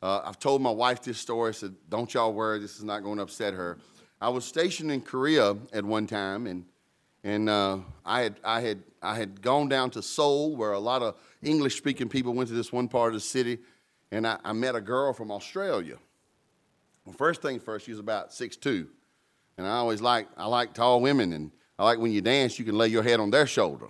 uh, 0.00 0.20
I've 0.24 0.38
told 0.38 0.62
my 0.62 0.70
wife 0.70 1.02
this 1.02 1.18
story, 1.18 1.52
said, 1.54 1.74
Don't 1.88 2.12
y'all 2.14 2.32
worry, 2.32 2.60
this 2.60 2.76
is 2.76 2.84
not 2.84 3.02
going 3.02 3.16
to 3.16 3.24
upset 3.24 3.54
her. 3.54 3.78
I 4.20 4.28
was 4.28 4.44
stationed 4.44 4.92
in 4.92 5.00
Korea 5.00 5.56
at 5.72 5.84
one 5.84 6.06
time, 6.06 6.46
and 6.46 6.66
and 7.22 7.48
uh, 7.48 7.78
I, 8.04 8.22
had, 8.22 8.36
I, 8.42 8.60
had, 8.60 8.82
I 9.02 9.16
had 9.16 9.40
gone 9.40 9.68
down 9.68 9.90
to 9.90 10.02
Seoul, 10.02 10.56
where 10.56 10.72
a 10.72 10.78
lot 10.78 11.02
of 11.02 11.16
English 11.42 11.76
speaking 11.76 12.08
people 12.08 12.34
went 12.34 12.48
to 12.48 12.54
this 12.54 12.72
one 12.72 12.88
part 12.88 13.08
of 13.08 13.14
the 13.14 13.20
city, 13.20 13.58
and 14.10 14.26
I, 14.26 14.38
I 14.44 14.52
met 14.52 14.74
a 14.74 14.80
girl 14.80 15.12
from 15.12 15.30
Australia. 15.30 15.96
Well, 17.04 17.14
first 17.14 17.40
thing 17.42 17.60
first, 17.60 17.86
she 17.86 17.92
was 17.92 18.00
about 18.00 18.32
six 18.32 18.56
two, 18.56 18.88
and 19.56 19.66
I 19.66 19.76
always 19.76 20.00
like 20.00 20.28
I 20.36 20.46
like 20.46 20.74
tall 20.74 21.00
women, 21.00 21.32
and 21.32 21.50
I 21.78 21.84
like 21.84 21.98
when 21.98 22.12
you 22.12 22.20
dance, 22.20 22.58
you 22.58 22.64
can 22.64 22.76
lay 22.76 22.88
your 22.88 23.02
head 23.02 23.20
on 23.20 23.30
their 23.30 23.46
shoulder. 23.46 23.88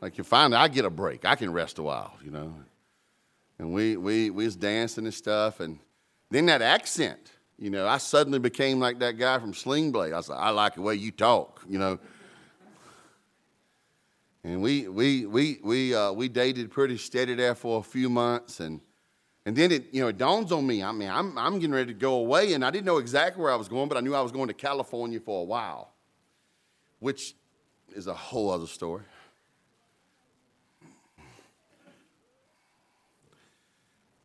Like 0.00 0.18
you 0.18 0.24
find 0.24 0.54
I 0.54 0.68
get 0.68 0.84
a 0.84 0.90
break, 0.90 1.24
I 1.24 1.36
can 1.36 1.52
rest 1.52 1.78
a 1.78 1.82
while, 1.82 2.14
you 2.22 2.30
know. 2.30 2.54
And 3.58 3.72
we 3.72 3.96
we 3.96 4.30
we 4.30 4.44
was 4.46 4.56
dancing 4.56 5.04
and 5.04 5.14
stuff, 5.14 5.60
and 5.60 5.78
then 6.30 6.46
that 6.46 6.60
accent, 6.60 7.30
you 7.56 7.70
know, 7.70 7.86
I 7.86 7.98
suddenly 7.98 8.40
became 8.40 8.80
like 8.80 8.98
that 8.98 9.16
guy 9.16 9.38
from 9.38 9.54
Sling 9.54 9.92
Blade. 9.92 10.12
I 10.12 10.20
said, 10.20 10.34
I 10.34 10.50
like 10.50 10.74
the 10.74 10.82
way 10.82 10.96
you 10.96 11.12
talk, 11.12 11.62
you 11.68 11.78
know. 11.78 12.00
And 14.44 14.60
we, 14.60 14.86
we, 14.88 15.24
we, 15.24 15.58
we, 15.62 15.94
uh, 15.94 16.12
we 16.12 16.28
dated 16.28 16.70
pretty 16.70 16.98
steady 16.98 17.34
there 17.34 17.54
for 17.54 17.80
a 17.80 17.82
few 17.82 18.10
months. 18.10 18.60
And, 18.60 18.82
and 19.46 19.56
then 19.56 19.72
it, 19.72 19.86
you 19.90 20.02
know, 20.02 20.08
it 20.08 20.18
dawns 20.18 20.52
on 20.52 20.66
me, 20.66 20.82
I 20.82 20.92
mean, 20.92 21.08
I'm, 21.08 21.36
I'm 21.38 21.54
getting 21.54 21.74
ready 21.74 21.94
to 21.94 21.98
go 21.98 22.16
away. 22.16 22.52
And 22.52 22.62
I 22.62 22.70
didn't 22.70 22.84
know 22.84 22.98
exactly 22.98 23.42
where 23.42 23.50
I 23.50 23.56
was 23.56 23.68
going, 23.68 23.88
but 23.88 23.96
I 23.96 24.00
knew 24.00 24.14
I 24.14 24.20
was 24.20 24.32
going 24.32 24.48
to 24.48 24.54
California 24.54 25.18
for 25.18 25.40
a 25.40 25.44
while, 25.44 25.94
which 27.00 27.34
is 27.96 28.06
a 28.06 28.12
whole 28.12 28.50
other 28.50 28.66
story. 28.66 29.04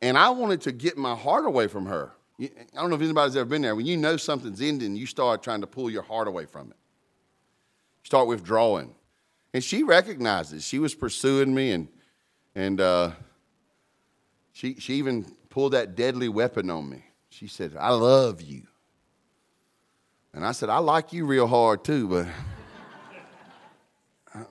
And 0.02 0.18
I 0.18 0.30
wanted 0.30 0.62
to 0.62 0.74
get 0.74 0.98
my 0.98 1.16
heart 1.16 1.46
away 1.46 1.68
from 1.68 1.86
her. 1.86 2.12
I 2.42 2.50
don't 2.76 2.90
know 2.90 2.96
if 2.96 3.02
anybody's 3.02 3.36
ever 3.36 3.50
been 3.50 3.62
there. 3.62 3.76
When 3.76 3.86
you 3.86 3.98
know 3.98 4.16
something's 4.16 4.62
ending, 4.62 4.96
you 4.96 5.06
start 5.06 5.44
trying 5.44 5.62
to 5.62 5.68
pull 5.68 5.90
your 5.90 6.04
heart 6.04 6.28
away 6.28 6.46
from 6.46 6.72
it. 6.72 6.78
start 8.04 8.28
withdrawing. 8.28 8.96
And 9.54 9.64
she 9.64 9.84
recognizes 9.84 10.66
she 10.66 10.80
was 10.80 10.94
pursuing 10.94 11.54
me, 11.54 11.72
and, 11.72 11.88
and 12.56 12.80
uh, 12.80 13.12
she, 14.52 14.76
she 14.76 14.96
even 14.96 15.26
pulled 15.50 15.74
that 15.74 15.96
deadly 15.96 16.30
weapon 16.30 16.70
on 16.70 16.90
me. 16.90 17.04
She 17.30 17.48
said, 17.48 17.76
I 17.80 17.90
love 17.90 18.42
you. 18.42 18.64
And 20.34 20.46
I 20.46 20.52
said, 20.52 20.70
I 20.70 20.78
like 20.78 21.12
you 21.14 21.26
real 21.26 21.48
hard 21.48 21.84
too, 21.84 22.08
but. 22.08 22.28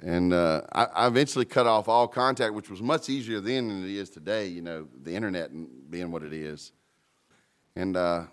and 0.00 0.32
uh, 0.32 0.62
I, 0.72 0.84
I, 0.84 1.06
eventually 1.08 1.44
cut 1.44 1.66
off 1.66 1.88
all 1.88 2.06
contact, 2.06 2.54
which 2.54 2.70
was 2.70 2.80
much 2.80 3.08
easier 3.08 3.40
then 3.40 3.66
than 3.66 3.84
it 3.84 3.90
is 3.90 4.08
today, 4.08 4.46
you 4.46 4.62
know, 4.62 4.86
the 5.02 5.12
internet 5.12 5.50
being 5.90 6.12
what 6.12 6.22
it 6.22 6.32
is. 6.32 6.70
And 7.74 7.96
uh, 7.96 8.26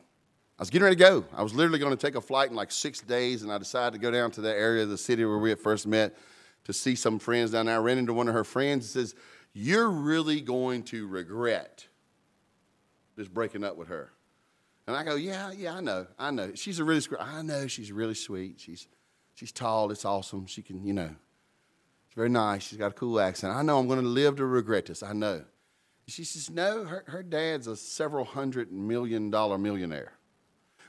I 0.57 0.61
was 0.61 0.69
getting 0.69 0.85
ready 0.85 0.95
to 0.95 0.99
go. 0.99 1.25
I 1.35 1.43
was 1.43 1.53
literally 1.53 1.79
going 1.79 1.95
to 1.95 1.97
take 1.97 2.15
a 2.15 2.21
flight 2.21 2.49
in 2.49 2.55
like 2.55 2.71
six 2.71 3.01
days, 3.01 3.43
and 3.43 3.51
I 3.51 3.57
decided 3.57 3.91
to 3.93 3.99
go 3.99 4.09
down 4.09 4.31
to 4.31 4.41
that 4.41 4.55
area 4.55 4.83
of 4.83 4.89
the 4.89 4.97
city 4.97 5.25
where 5.25 5.37
we 5.37 5.49
had 5.49 5.59
first 5.59 5.85
met 5.85 6.15
to 6.63 6.71
see 6.71 6.95
some 6.95 7.19
friends 7.19 7.51
down 7.51 7.65
there. 7.65 7.75
I 7.75 7.79
ran 7.79 7.97
into 7.97 8.13
one 8.13 8.29
of 8.29 8.33
her 8.33 8.45
friends 8.45 8.85
and 8.85 9.07
says, 9.07 9.15
You're 9.53 9.89
really 9.89 10.39
going 10.39 10.83
to 10.83 11.07
regret 11.07 11.87
just 13.17 13.33
breaking 13.33 13.63
up 13.63 13.75
with 13.75 13.89
her. 13.89 14.11
And 14.87 14.95
I 14.95 15.03
go, 15.03 15.15
Yeah, 15.15 15.51
yeah, 15.51 15.75
I 15.75 15.81
know. 15.81 16.07
I 16.17 16.31
know. 16.31 16.53
She's 16.55 16.79
a 16.79 16.85
really 16.85 17.01
I 17.19 17.41
know 17.41 17.67
she's 17.67 17.91
really 17.91 18.13
sweet. 18.13 18.61
She's 18.61 18.87
she's 19.33 19.51
tall, 19.51 19.91
it's 19.91 20.05
awesome. 20.05 20.45
She 20.45 20.61
can, 20.61 20.85
you 20.85 20.93
know, 20.93 21.09
she's 22.07 22.15
very 22.15 22.29
nice. 22.29 22.63
She's 22.63 22.77
got 22.77 22.91
a 22.91 22.95
cool 22.95 23.19
accent. 23.19 23.53
I 23.53 23.61
know 23.61 23.77
I'm 23.77 23.87
going 23.87 24.01
to 24.01 24.07
live 24.07 24.37
to 24.37 24.45
regret 24.45 24.85
this. 24.85 25.03
I 25.03 25.11
know. 25.11 25.43
She 26.07 26.23
says, 26.23 26.49
No, 26.49 26.85
her, 26.85 27.03
her 27.07 27.23
dad's 27.23 27.67
a 27.67 27.75
several 27.75 28.23
hundred 28.23 28.71
million 28.71 29.29
dollar 29.29 29.57
millionaire. 29.57 30.13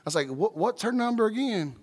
I 0.07 0.09
was 0.09 0.15
like, 0.15 0.29
what, 0.29 0.55
what's 0.55 0.83
her 0.83 0.93
number 0.93 1.25
again? 1.25 1.75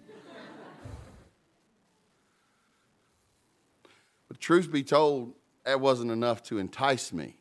but 4.29 4.41
truth 4.41 4.73
be 4.73 4.83
told, 4.83 5.35
that 5.67 5.79
wasn't 5.79 6.11
enough 6.11 6.43
to 6.45 6.57
entice 6.57 7.13
me. 7.13 7.37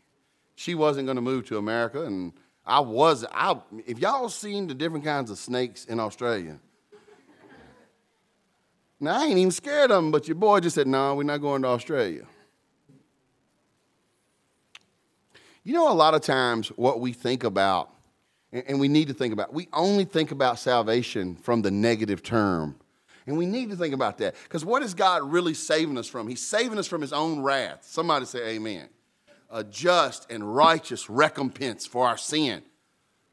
She 0.55 0.75
wasn't 0.75 1.07
going 1.07 1.15
to 1.15 1.21
move 1.21 1.45
to 1.45 1.57
America, 1.57 2.03
and 2.03 2.33
I 2.65 2.81
was. 2.81 3.23
I, 3.31 3.61
if 3.87 3.99
y'all 3.99 4.27
seen 4.27 4.67
the 4.67 4.73
different 4.73 5.05
kinds 5.05 5.31
of 5.31 5.37
snakes 5.37 5.85
in 5.85 6.01
Australia, 6.01 6.59
now 8.99 9.21
I 9.21 9.27
ain't 9.27 9.37
even 9.37 9.51
scared 9.51 9.89
of 9.89 10.03
them, 10.03 10.11
but 10.11 10.27
your 10.27 10.35
boy 10.35 10.59
just 10.59 10.75
said, 10.75 10.87
no, 10.87 11.15
we're 11.15 11.23
not 11.23 11.37
going 11.37 11.61
to 11.61 11.69
Australia. 11.69 12.25
You 15.63 15.75
know, 15.75 15.89
a 15.89 15.95
lot 15.95 16.13
of 16.13 16.19
times 16.19 16.67
what 16.75 16.99
we 16.99 17.13
think 17.13 17.45
about 17.45 17.89
and 18.53 18.79
we 18.79 18.87
need 18.87 19.07
to 19.07 19.13
think 19.13 19.33
about 19.33 19.53
we 19.53 19.67
only 19.73 20.05
think 20.05 20.31
about 20.31 20.59
salvation 20.59 21.35
from 21.35 21.61
the 21.61 21.71
negative 21.71 22.21
term. 22.21 22.75
And 23.25 23.37
we 23.37 23.45
need 23.45 23.69
to 23.69 23.75
think 23.77 23.93
about 23.93 24.17
that. 24.17 24.35
Because 24.43 24.65
what 24.65 24.83
is 24.83 24.93
god 24.93 25.23
really 25.23 25.53
saving 25.53 25.97
us 25.97 26.07
from? 26.07 26.27
He's 26.27 26.45
saving 26.45 26.77
us 26.77 26.87
from 26.87 27.01
his 27.01 27.13
own 27.13 27.41
wrath. 27.41 27.79
Somebody 27.83 28.25
say 28.25 28.55
amen. 28.55 28.89
A 29.49 29.63
just 29.63 30.29
and 30.29 30.55
righteous 30.55 31.09
recompense 31.09 31.85
for 31.85 32.05
our 32.05 32.17
sin. 32.17 32.63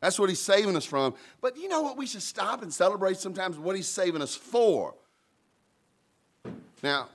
That's 0.01 0.19
what 0.19 0.29
he's 0.29 0.41
saving 0.41 0.77
us 0.77 0.85
from. 0.85 1.15
But 1.41 1.57
you 1.57 1.69
know 1.69 1.83
what? 1.83 1.97
We 1.97 2.07
should 2.07 2.23
stop 2.23 2.63
and 2.63 2.73
celebrate 2.73 3.17
sometimes 3.17 3.59
what 3.59 3.77
he's 3.77 3.89
saving 3.89 4.23
us 4.23 4.35
for. 4.35 4.95
Now 6.83 7.09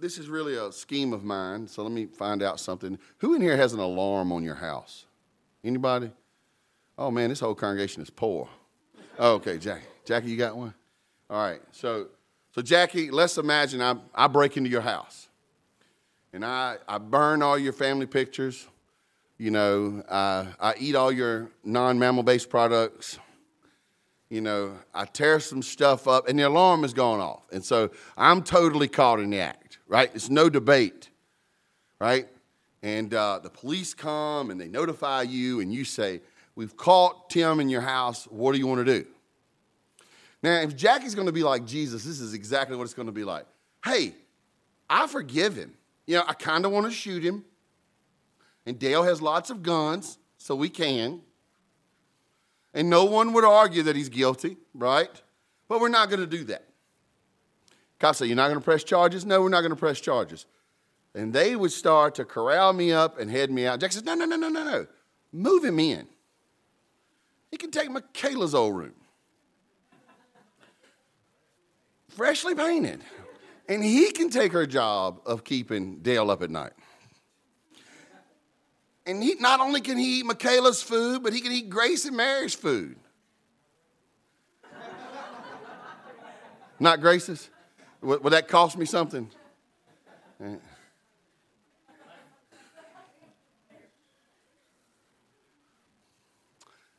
this 0.00 0.16
is 0.16 0.30
really 0.30 0.56
a 0.56 0.72
scheme 0.72 1.12
of 1.12 1.22
mine 1.22 1.68
so 1.68 1.82
let 1.82 1.92
me 1.92 2.06
find 2.06 2.42
out 2.42 2.58
something. 2.58 2.98
Who 3.18 3.34
in 3.34 3.42
here 3.42 3.56
has 3.58 3.74
an 3.74 3.80
alarm 3.80 4.32
on 4.32 4.42
your 4.42 4.54
house? 4.54 5.04
Anybody 5.62 6.10
Oh 7.00 7.10
man, 7.10 7.30
this 7.30 7.40
whole 7.40 7.54
congregation 7.54 8.02
is 8.02 8.10
poor. 8.10 8.46
Oh, 9.18 9.36
okay, 9.36 9.56
Jackie. 9.56 9.86
Jackie, 10.04 10.28
you 10.28 10.36
got 10.36 10.54
one? 10.54 10.74
All 11.30 11.42
right. 11.42 11.62
So, 11.72 12.08
so 12.54 12.60
Jackie, 12.60 13.10
let's 13.10 13.38
imagine 13.38 13.80
I, 13.80 13.94
I 14.14 14.26
break 14.26 14.58
into 14.58 14.68
your 14.68 14.82
house 14.82 15.30
and 16.34 16.44
I, 16.44 16.76
I 16.86 16.98
burn 16.98 17.40
all 17.40 17.56
your 17.56 17.72
family 17.72 18.04
pictures. 18.04 18.68
You 19.38 19.50
know, 19.50 20.02
I, 20.10 20.48
I 20.60 20.74
eat 20.78 20.94
all 20.94 21.10
your 21.10 21.50
non 21.64 21.98
mammal 21.98 22.22
based 22.22 22.50
products. 22.50 23.18
You 24.28 24.42
know, 24.42 24.76
I 24.92 25.06
tear 25.06 25.40
some 25.40 25.62
stuff 25.62 26.06
up 26.06 26.28
and 26.28 26.38
the 26.38 26.42
alarm 26.42 26.84
is 26.84 26.92
going 26.92 27.22
off. 27.22 27.44
And 27.50 27.64
so 27.64 27.92
I'm 28.14 28.42
totally 28.42 28.88
caught 28.88 29.20
in 29.20 29.30
the 29.30 29.40
act, 29.40 29.78
right? 29.88 30.10
It's 30.14 30.28
no 30.28 30.50
debate, 30.50 31.08
right? 31.98 32.28
And 32.82 33.14
uh, 33.14 33.40
the 33.42 33.50
police 33.50 33.94
come 33.94 34.50
and 34.50 34.60
they 34.60 34.68
notify 34.68 35.22
you 35.22 35.60
and 35.60 35.72
you 35.72 35.84
say, 35.84 36.20
We've 36.54 36.76
caught 36.76 37.30
Tim 37.30 37.60
in 37.60 37.68
your 37.68 37.80
house. 37.80 38.24
What 38.24 38.52
do 38.52 38.58
you 38.58 38.66
want 38.66 38.84
to 38.86 39.00
do? 39.00 39.06
Now, 40.42 40.60
if 40.60 40.76
Jackie's 40.76 41.14
going 41.14 41.26
to 41.26 41.32
be 41.32 41.42
like 41.42 41.66
Jesus, 41.66 42.04
this 42.04 42.20
is 42.20 42.34
exactly 42.34 42.76
what 42.76 42.84
it's 42.84 42.94
going 42.94 43.06
to 43.06 43.12
be 43.12 43.24
like. 43.24 43.46
Hey, 43.84 44.14
I 44.88 45.06
forgive 45.06 45.54
him. 45.54 45.74
You 46.06 46.16
know, 46.16 46.24
I 46.26 46.32
kind 46.32 46.64
of 46.64 46.72
want 46.72 46.86
to 46.86 46.92
shoot 46.92 47.22
him. 47.22 47.44
And 48.66 48.78
Dale 48.78 49.02
has 49.02 49.22
lots 49.22 49.50
of 49.50 49.62
guns, 49.62 50.18
so 50.38 50.54
we 50.54 50.68
can. 50.68 51.20
And 52.72 52.88
no 52.88 53.04
one 53.04 53.32
would 53.32 53.44
argue 53.44 53.82
that 53.84 53.96
he's 53.96 54.08
guilty, 54.08 54.56
right? 54.74 55.10
But 55.68 55.80
we're 55.80 55.88
not 55.88 56.08
going 56.08 56.20
to 56.20 56.26
do 56.26 56.44
that. 56.44 56.64
Cops 57.98 58.18
say, 58.18 58.26
You're 58.26 58.36
not 58.36 58.48
going 58.48 58.58
to 58.58 58.64
press 58.64 58.82
charges? 58.82 59.24
No, 59.24 59.42
we're 59.42 59.48
not 59.48 59.60
going 59.60 59.70
to 59.70 59.76
press 59.76 60.00
charges. 60.00 60.46
And 61.14 61.32
they 61.32 61.56
would 61.56 61.72
start 61.72 62.14
to 62.16 62.24
corral 62.24 62.72
me 62.72 62.92
up 62.92 63.18
and 63.18 63.30
head 63.30 63.50
me 63.50 63.66
out. 63.66 63.80
Jack 63.80 63.92
says, 63.92 64.04
No, 64.04 64.14
no, 64.14 64.24
no, 64.24 64.36
no, 64.36 64.48
no, 64.48 64.64
no. 64.64 64.86
Move 65.32 65.64
him 65.64 65.78
in. 65.78 66.06
Can 67.70 67.82
take 67.82 67.90
Michaela's 67.90 68.54
old 68.54 68.74
room, 68.74 68.94
freshly 72.08 72.54
painted, 72.54 73.00
and 73.68 73.84
he 73.84 74.10
can 74.10 74.28
take 74.28 74.52
her 74.52 74.66
job 74.66 75.20
of 75.24 75.44
keeping 75.44 76.00
Dale 76.00 76.30
up 76.32 76.42
at 76.42 76.50
night. 76.50 76.72
And 79.06 79.22
he, 79.22 79.34
not 79.38 79.60
only 79.60 79.80
can 79.80 79.98
he 79.98 80.18
eat 80.18 80.26
Michaela's 80.26 80.82
food, 80.82 81.22
but 81.22 81.32
he 81.32 81.40
can 81.40 81.52
eat 81.52 81.70
Grace 81.70 82.04
and 82.06 82.16
Mary's 82.16 82.54
food. 82.54 82.96
Not 86.80 87.00
Grace's? 87.00 87.50
Would, 88.00 88.24
would 88.24 88.32
that 88.32 88.48
cost 88.48 88.76
me 88.76 88.84
something? 88.86 89.30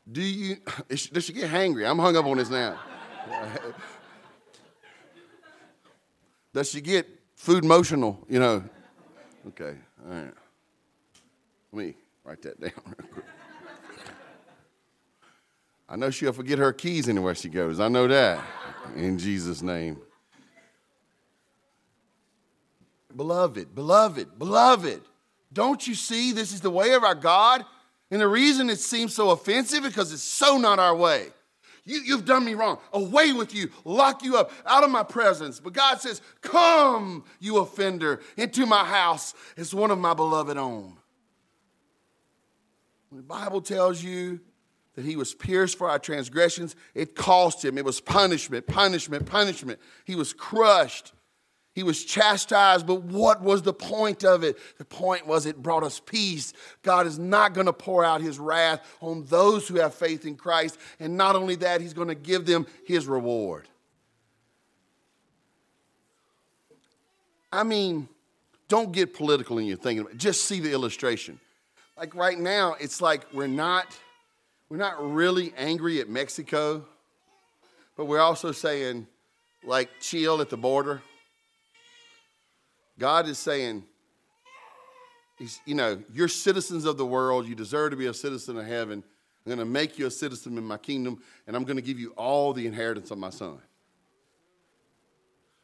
Do 0.09 0.21
you, 0.21 0.57
does 0.87 1.23
she 1.23 1.33
get 1.33 1.49
hangry? 1.49 1.89
I'm 1.89 1.99
hung 1.99 2.15
up 2.15 2.25
on 2.25 2.37
this 2.37 2.49
now. 2.49 2.79
does 6.53 6.69
she 6.69 6.81
get 6.81 7.07
food 7.35 7.63
emotional, 7.63 8.25
you 8.29 8.39
know? 8.39 8.63
Okay, 9.49 9.75
all 10.05 10.13
right. 10.13 10.33
Let 11.71 11.85
me 11.85 11.95
write 12.23 12.41
that 12.41 12.59
down 12.61 12.71
real 12.85 13.09
quick. 13.11 13.25
I 15.87 15.97
know 15.97 16.09
she'll 16.09 16.31
forget 16.31 16.57
her 16.57 16.71
keys 16.71 17.09
anywhere 17.09 17.35
she 17.35 17.49
goes. 17.49 17.79
I 17.79 17.89
know 17.89 18.07
that. 18.07 18.41
In 18.95 19.17
Jesus' 19.17 19.61
name. 19.61 19.99
Beloved, 23.13 23.75
beloved, 23.75 24.39
beloved, 24.39 25.01
don't 25.51 25.85
you 25.85 25.95
see 25.95 26.31
this 26.31 26.53
is 26.53 26.61
the 26.61 26.69
way 26.69 26.93
of 26.93 27.03
our 27.03 27.15
God? 27.15 27.65
And 28.11 28.19
the 28.19 28.27
reason 28.27 28.69
it 28.69 28.79
seems 28.79 29.15
so 29.15 29.29
offensive 29.29 29.83
because 29.83 30.11
it's 30.11 30.21
so 30.21 30.57
not 30.57 30.79
our 30.79 30.95
way. 30.95 31.27
You, 31.83 32.15
have 32.15 32.25
done 32.25 32.45
me 32.45 32.53
wrong. 32.53 32.77
Away 32.93 33.33
with 33.33 33.55
you. 33.55 33.71
Lock 33.85 34.23
you 34.23 34.37
up 34.37 34.51
out 34.67 34.83
of 34.83 34.91
my 34.91 35.01
presence. 35.01 35.59
But 35.59 35.73
God 35.73 35.99
says, 35.99 36.21
Come, 36.41 37.23
you 37.39 37.57
offender, 37.57 38.19
into 38.37 38.65
my 38.65 38.85
house 38.85 39.33
as 39.57 39.73
one 39.73 39.89
of 39.89 39.97
my 39.97 40.13
beloved 40.13 40.57
own. 40.57 40.97
When 43.09 43.17
the 43.17 43.27
Bible 43.27 43.61
tells 43.61 44.03
you 44.03 44.41
that 44.95 45.05
he 45.05 45.15
was 45.15 45.33
pierced 45.33 45.77
for 45.77 45.89
our 45.89 45.99
transgressions, 45.99 46.75
it 46.93 47.15
cost 47.15 47.65
him. 47.65 47.77
It 47.77 47.85
was 47.85 47.99
punishment, 47.99 48.67
punishment, 48.67 49.25
punishment. 49.25 49.79
He 50.05 50.15
was 50.15 50.33
crushed. 50.33 51.13
He 51.73 51.83
was 51.83 52.03
chastised, 52.03 52.85
but 52.85 53.03
what 53.03 53.41
was 53.41 53.61
the 53.61 53.73
point 53.73 54.25
of 54.25 54.43
it? 54.43 54.57
The 54.77 54.83
point 54.83 55.25
was 55.25 55.45
it 55.45 55.61
brought 55.61 55.83
us 55.83 56.01
peace. 56.01 56.51
God 56.81 57.07
is 57.07 57.17
not 57.17 57.53
going 57.53 57.67
to 57.67 57.73
pour 57.73 58.03
out 58.03 58.19
his 58.19 58.39
wrath 58.39 58.85
on 58.99 59.23
those 59.25 59.67
who 59.69 59.79
have 59.79 59.93
faith 59.93 60.25
in 60.25 60.35
Christ. 60.35 60.77
And 60.99 61.15
not 61.15 61.37
only 61.37 61.55
that, 61.57 61.79
he's 61.79 61.93
going 61.93 62.09
to 62.09 62.15
give 62.15 62.45
them 62.45 62.67
his 62.85 63.07
reward. 63.07 63.69
I 67.53 67.63
mean, 67.63 68.09
don't 68.67 68.91
get 68.91 69.13
political 69.13 69.57
in 69.57 69.65
your 69.65 69.77
thinking. 69.77 70.07
Just 70.17 70.45
see 70.45 70.59
the 70.59 70.73
illustration. 70.73 71.39
Like 71.97 72.15
right 72.15 72.37
now, 72.37 72.75
it's 72.79 73.01
like 73.01 73.25
we're 73.33 73.47
not 73.47 73.97
we're 74.69 74.77
not 74.77 75.13
really 75.13 75.53
angry 75.57 75.99
at 75.99 76.09
Mexico, 76.09 76.85
but 77.95 78.05
we're 78.05 78.21
also 78.21 78.51
saying 78.51 79.07
like 79.63 79.89
chill 79.99 80.41
at 80.41 80.49
the 80.49 80.57
border 80.57 81.01
God 83.01 83.27
is 83.27 83.39
saying, 83.39 83.83
you 85.65 85.73
know, 85.73 86.03
you're 86.13 86.27
citizens 86.27 86.85
of 86.85 86.97
the 86.97 87.05
world. 87.05 87.47
You 87.47 87.55
deserve 87.55 87.89
to 87.89 87.97
be 87.97 88.05
a 88.05 88.13
citizen 88.13 88.59
of 88.59 88.67
heaven. 88.67 89.03
I'm 89.43 89.49
going 89.49 89.57
to 89.57 89.65
make 89.65 89.97
you 89.97 90.05
a 90.05 90.11
citizen 90.11 90.55
in 90.55 90.63
my 90.63 90.77
kingdom, 90.77 91.19
and 91.47 91.55
I'm 91.55 91.63
going 91.63 91.77
to 91.77 91.81
give 91.81 91.99
you 91.99 92.11
all 92.11 92.53
the 92.53 92.67
inheritance 92.67 93.09
of 93.09 93.17
my 93.17 93.31
son. 93.31 93.57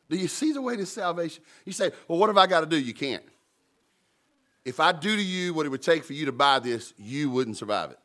Do 0.09 0.17
you 0.17 0.27
see 0.27 0.51
the 0.51 0.63
way 0.63 0.77
to 0.77 0.85
salvation? 0.87 1.43
You 1.63 1.73
say, 1.73 1.91
well, 2.07 2.17
what 2.17 2.29
have 2.29 2.39
I 2.39 2.47
got 2.47 2.61
to 2.61 2.65
do? 2.65 2.79
You 2.79 2.95
can't. 2.95 3.23
If 4.65 4.79
I 4.79 4.91
do 4.91 5.15
to 5.15 5.21
you 5.21 5.53
what 5.53 5.67
it 5.67 5.69
would 5.69 5.83
take 5.83 6.05
for 6.05 6.13
you 6.13 6.25
to 6.25 6.31
buy 6.31 6.57
this, 6.57 6.95
you 6.97 7.29
wouldn't 7.29 7.57
survive 7.57 7.91
it. 7.91 7.99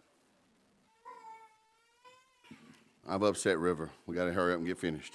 I've 3.09 3.23
upset 3.23 3.59
River. 3.59 3.89
We 4.07 4.15
got 4.15 4.27
to 4.27 4.33
hurry 4.35 4.53
up 4.53 4.59
and 4.59 4.67
get 4.67 4.77
finished. 4.77 5.15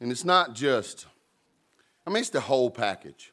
And 0.00 0.10
it's 0.10 0.24
not 0.24 0.54
just, 0.54 1.06
I 2.06 2.10
mean, 2.10 2.18
it's 2.18 2.30
the 2.30 2.40
whole 2.40 2.70
package. 2.70 3.32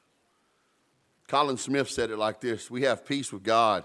Colin 1.27 1.57
Smith 1.57 1.89
said 1.89 2.09
it 2.09 2.17
like 2.17 2.41
this 2.41 2.69
We 2.69 2.83
have 2.83 3.05
peace 3.05 3.31
with 3.31 3.43
God. 3.43 3.83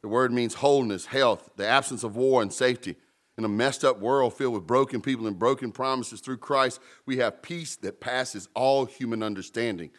The 0.00 0.08
word 0.08 0.32
means 0.32 0.54
wholeness, 0.54 1.06
health, 1.06 1.50
the 1.56 1.66
absence 1.66 2.04
of 2.04 2.16
war 2.16 2.42
and 2.42 2.52
safety. 2.52 2.96
In 3.36 3.44
a 3.44 3.48
messed 3.48 3.84
up 3.84 4.00
world 4.00 4.34
filled 4.34 4.54
with 4.54 4.66
broken 4.66 5.00
people 5.00 5.28
and 5.28 5.38
broken 5.38 5.70
promises 5.70 6.20
through 6.20 6.38
Christ, 6.38 6.80
we 7.06 7.18
have 7.18 7.40
peace 7.40 7.76
that 7.76 8.00
passes 8.00 8.48
all 8.52 8.84
human 8.84 9.22
understanding 9.22 9.90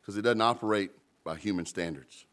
because 0.00 0.16
it 0.16 0.22
doesn't 0.22 0.40
operate 0.40 0.92
by 1.22 1.36
human 1.36 1.66
standards. 1.66 2.24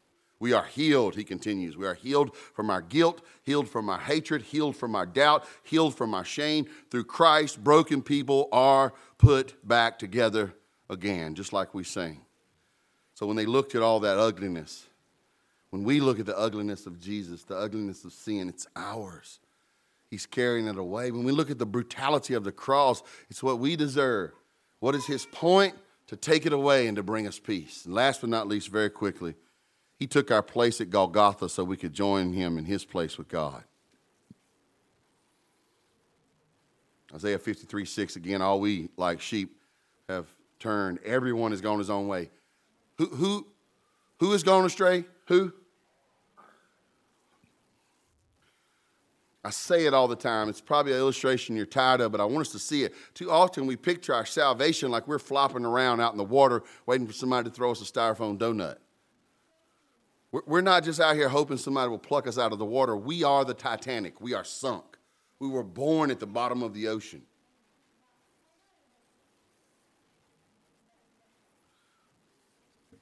We 0.43 0.51
are 0.51 0.65
healed, 0.65 1.15
he 1.15 1.23
continues. 1.23 1.77
We 1.77 1.87
are 1.87 1.93
healed 1.93 2.35
from 2.35 2.69
our 2.69 2.81
guilt, 2.81 3.21
healed 3.43 3.69
from 3.69 3.89
our 3.89 3.97
hatred, 3.97 4.41
healed 4.41 4.75
from 4.75 4.93
our 4.93 5.05
doubt, 5.05 5.45
healed 5.63 5.95
from 5.95 6.13
our 6.13 6.25
shame. 6.25 6.65
Through 6.91 7.05
Christ, 7.05 7.63
broken 7.63 8.01
people 8.01 8.49
are 8.51 8.91
put 9.17 9.65
back 9.65 9.97
together 9.97 10.53
again, 10.89 11.33
just 11.33 11.53
like 11.53 11.73
we 11.73 11.85
sing. 11.85 12.25
So 13.13 13.25
when 13.25 13.37
they 13.37 13.45
looked 13.45 13.73
at 13.73 13.81
all 13.81 14.01
that 14.01 14.17
ugliness, 14.17 14.85
when 15.69 15.85
we 15.85 16.01
look 16.01 16.19
at 16.19 16.25
the 16.25 16.37
ugliness 16.37 16.87
of 16.87 16.99
Jesus, 16.99 17.43
the 17.43 17.55
ugliness 17.55 18.03
of 18.03 18.11
sin, 18.11 18.49
it's 18.49 18.67
ours. 18.75 19.39
He's 20.09 20.25
carrying 20.25 20.67
it 20.67 20.77
away. 20.77 21.11
When 21.11 21.23
we 21.23 21.31
look 21.31 21.51
at 21.51 21.57
the 21.57 21.65
brutality 21.65 22.33
of 22.33 22.43
the 22.43 22.51
cross, 22.51 23.01
it's 23.29 23.41
what 23.41 23.59
we 23.59 23.77
deserve. 23.77 24.33
What 24.81 24.93
is 24.93 25.05
his 25.05 25.25
point? 25.25 25.75
To 26.07 26.17
take 26.17 26.45
it 26.45 26.51
away 26.51 26.87
and 26.87 26.97
to 26.97 27.01
bring 27.01 27.27
us 27.27 27.39
peace. 27.39 27.85
And 27.85 27.93
last 27.93 28.19
but 28.19 28.29
not 28.29 28.49
least, 28.49 28.67
very 28.67 28.89
quickly, 28.89 29.35
he 29.99 30.07
took 30.07 30.31
our 30.31 30.43
place 30.43 30.81
at 30.81 30.89
Golgotha 30.89 31.49
so 31.49 31.63
we 31.63 31.77
could 31.77 31.93
join 31.93 32.33
him 32.33 32.57
in 32.57 32.65
his 32.65 32.85
place 32.85 33.17
with 33.17 33.27
God. 33.27 33.63
Isaiah 37.13 37.37
53 37.37 37.85
6 37.85 38.15
again, 38.15 38.41
all 38.41 38.59
we 38.59 38.89
like 38.97 39.21
sheep 39.21 39.55
have 40.09 40.27
turned. 40.59 40.99
Everyone 41.05 41.51
has 41.51 41.61
gone 41.61 41.77
his 41.77 41.89
own 41.89 42.07
way. 42.07 42.31
Who, 42.97 43.05
who, 43.07 43.47
who 44.19 44.31
has 44.31 44.43
gone 44.43 44.65
astray? 44.65 45.05
Who? 45.27 45.53
I 49.45 49.49
say 49.49 49.85
it 49.85 49.93
all 49.93 50.07
the 50.07 50.15
time. 50.15 50.47
It's 50.47 50.61
probably 50.61 50.93
an 50.93 50.99
illustration 50.99 51.55
you're 51.57 51.65
tired 51.65 51.99
of, 51.99 52.13
but 52.13 52.21
I 52.21 52.25
want 52.25 52.47
us 52.47 52.53
to 52.53 52.59
see 52.59 52.83
it. 52.85 52.93
Too 53.13 53.29
often 53.29 53.67
we 53.67 53.75
picture 53.75 54.13
our 54.13 54.25
salvation 54.25 54.89
like 54.89 55.05
we're 55.05 55.19
flopping 55.19 55.65
around 55.65 55.99
out 55.99 56.13
in 56.13 56.17
the 56.17 56.23
water 56.23 56.63
waiting 56.85 57.05
for 57.05 57.13
somebody 57.13 57.49
to 57.49 57.53
throw 57.53 57.71
us 57.71 57.81
a 57.81 57.85
styrofoam 57.85 58.37
donut. 58.37 58.77
We're 60.33 60.61
not 60.61 60.83
just 60.83 60.99
out 60.99 61.15
here 61.15 61.29
hoping 61.29 61.57
somebody 61.57 61.89
will 61.89 61.99
pluck 61.99 62.25
us 62.25 62.39
out 62.39 62.51
of 62.51 62.57
the 62.57 62.65
water. 62.65 62.97
We 62.97 63.23
are 63.23 63.45
the 63.45 63.53
Titanic. 63.53 64.19
We 64.19 64.33
are 64.33 64.43
sunk. 64.43 64.97
We 65.39 65.47
were 65.47 65.63
born 65.63 66.09
at 66.09 66.19
the 66.19 66.25
bottom 66.25 66.63
of 66.63 66.73
the 66.73 66.87
ocean. 66.87 67.21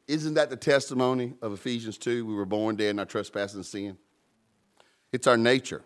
Isn't 0.09 0.33
that 0.33 0.49
the 0.49 0.57
testimony 0.57 1.35
of 1.41 1.53
Ephesians 1.53 1.97
2? 1.97 2.25
We 2.25 2.33
were 2.33 2.45
born 2.45 2.75
dead 2.75 2.89
in 2.89 2.99
our 2.99 3.05
trespasses 3.05 3.55
and 3.55 3.65
sin. 3.65 3.97
It's 5.13 5.25
our 5.25 5.37
nature. 5.37 5.83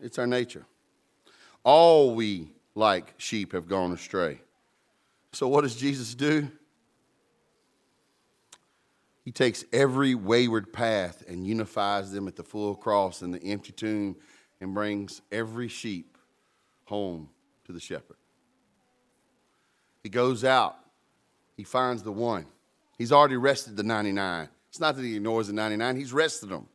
It's 0.00 0.16
our 0.16 0.28
nature. 0.28 0.64
All 1.64 2.14
we, 2.14 2.52
like 2.76 3.14
sheep, 3.16 3.52
have 3.52 3.66
gone 3.66 3.90
astray. 3.90 4.40
So, 5.32 5.48
what 5.48 5.62
does 5.62 5.74
Jesus 5.74 6.14
do? 6.14 6.48
He 9.24 9.30
takes 9.30 9.64
every 9.72 10.14
wayward 10.14 10.72
path 10.72 11.22
and 11.28 11.46
unifies 11.46 12.10
them 12.10 12.26
at 12.26 12.36
the 12.36 12.42
full 12.42 12.74
cross 12.74 13.22
and 13.22 13.32
the 13.32 13.42
empty 13.44 13.72
tomb 13.72 14.16
and 14.60 14.74
brings 14.74 15.22
every 15.30 15.68
sheep 15.68 16.18
home 16.84 17.28
to 17.64 17.72
the 17.72 17.80
shepherd. 17.80 18.16
He 20.02 20.08
goes 20.08 20.44
out, 20.44 20.76
he 21.56 21.62
finds 21.62 22.02
the 22.02 22.12
one. 22.12 22.46
He's 22.98 23.12
already 23.12 23.36
rested 23.36 23.76
the 23.76 23.84
99. 23.84 24.48
It's 24.68 24.80
not 24.80 24.96
that 24.96 25.02
he 25.02 25.16
ignores 25.16 25.46
the 25.46 25.52
99, 25.52 25.96
he's 25.96 26.12
rested 26.12 26.48
them. 26.48 26.66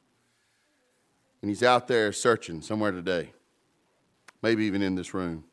And 1.41 1.49
he's 1.49 1.63
out 1.63 1.87
there 1.87 2.11
searching 2.13 2.61
somewhere 2.61 2.91
today, 2.91 3.31
maybe 4.41 4.65
even 4.65 4.81
in 4.81 4.95
this 4.95 5.13
room. 5.13 5.43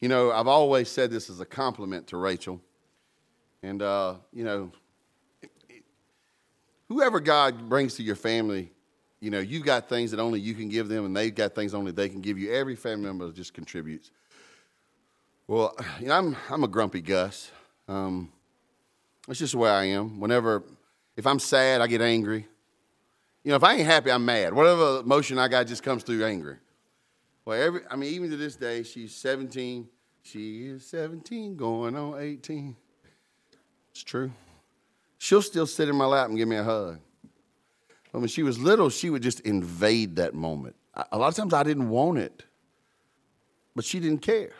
You 0.00 0.08
know, 0.08 0.30
I've 0.30 0.46
always 0.46 0.88
said 0.90 1.10
this 1.10 1.30
as 1.30 1.40
a 1.40 1.46
compliment 1.46 2.08
to 2.08 2.16
Rachel. 2.16 2.60
And, 3.62 3.80
uh, 3.80 4.16
you 4.32 4.44
know, 4.44 4.70
whoever 6.88 7.20
God 7.20 7.68
brings 7.68 7.94
to 7.94 8.02
your 8.02 8.16
family, 8.16 8.70
you 9.20 9.30
know, 9.30 9.38
you've 9.38 9.64
got 9.64 9.88
things 9.88 10.10
that 10.10 10.20
only 10.20 10.40
you 10.40 10.54
can 10.54 10.68
give 10.68 10.88
them, 10.88 11.06
and 11.06 11.16
they've 11.16 11.34
got 11.34 11.54
things 11.54 11.74
only 11.74 11.92
they 11.92 12.08
can 12.08 12.20
give 12.20 12.38
you. 12.38 12.52
Every 12.52 12.76
family 12.76 13.06
member 13.06 13.30
just 13.32 13.54
contributes. 13.54 14.10
Well, 15.46 15.74
you 16.00 16.08
know, 16.08 16.14
I'm, 16.14 16.36
I'm 16.50 16.64
a 16.64 16.68
grumpy 16.68 17.00
Gus. 17.00 17.50
Um, 17.88 18.30
that's 19.26 19.38
just 19.38 19.52
the 19.52 19.58
way 19.58 19.70
I 19.70 19.84
am. 19.84 20.20
Whenever, 20.20 20.62
if 21.16 21.26
I'm 21.26 21.38
sad, 21.38 21.80
I 21.80 21.86
get 21.86 22.02
angry. 22.02 22.46
You 23.42 23.50
know, 23.50 23.56
if 23.56 23.64
I 23.64 23.74
ain't 23.74 23.86
happy, 23.86 24.10
I'm 24.10 24.24
mad. 24.24 24.52
Whatever 24.52 25.00
emotion 25.00 25.38
I 25.38 25.48
got 25.48 25.66
just 25.66 25.82
comes 25.82 26.02
through 26.02 26.24
angry. 26.24 26.56
Well, 27.46 27.62
every, 27.62 27.80
I 27.88 27.94
mean, 27.94 28.12
even 28.12 28.28
to 28.30 28.36
this 28.36 28.56
day, 28.56 28.82
she's 28.82 29.14
17. 29.14 29.88
She 30.22 30.66
is 30.66 30.84
17, 30.86 31.56
going 31.56 31.96
on 31.96 32.20
18. 32.20 32.76
It's 33.92 34.02
true. 34.02 34.32
She'll 35.18 35.40
still 35.40 35.66
sit 35.66 35.88
in 35.88 35.94
my 35.94 36.06
lap 36.06 36.28
and 36.28 36.36
give 36.36 36.48
me 36.48 36.56
a 36.56 36.64
hug. 36.64 36.98
But 38.12 38.18
when 38.18 38.28
she 38.28 38.42
was 38.42 38.58
little, 38.58 38.90
she 38.90 39.10
would 39.10 39.22
just 39.22 39.40
invade 39.40 40.16
that 40.16 40.34
moment. 40.34 40.74
A 41.12 41.16
lot 41.16 41.28
of 41.28 41.36
times 41.36 41.54
I 41.54 41.62
didn't 41.62 41.88
want 41.88 42.18
it, 42.18 42.42
but 43.76 43.84
she 43.84 44.00
didn't 44.00 44.22
care. 44.22 44.52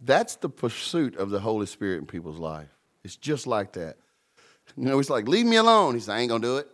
That's 0.00 0.36
the 0.36 0.48
pursuit 0.48 1.16
of 1.16 1.30
the 1.30 1.40
Holy 1.40 1.66
Spirit 1.66 1.98
in 1.98 2.06
people's 2.06 2.38
life. 2.38 2.68
It's 3.02 3.16
just 3.16 3.46
like 3.46 3.72
that. 3.72 3.96
You 4.76 4.84
know, 4.84 4.98
it's 5.00 5.10
like, 5.10 5.26
leave 5.26 5.46
me 5.46 5.56
alone. 5.56 5.94
He 5.94 6.00
said, 6.00 6.14
I 6.14 6.20
ain't 6.20 6.28
going 6.28 6.42
to 6.42 6.46
do 6.46 6.56
it. 6.58 6.68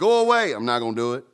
Go 0.00 0.22
away. 0.22 0.52
I'm 0.52 0.64
not 0.64 0.78
going 0.78 0.94
to 0.94 1.00
do 1.00 1.12
it. 1.12 1.24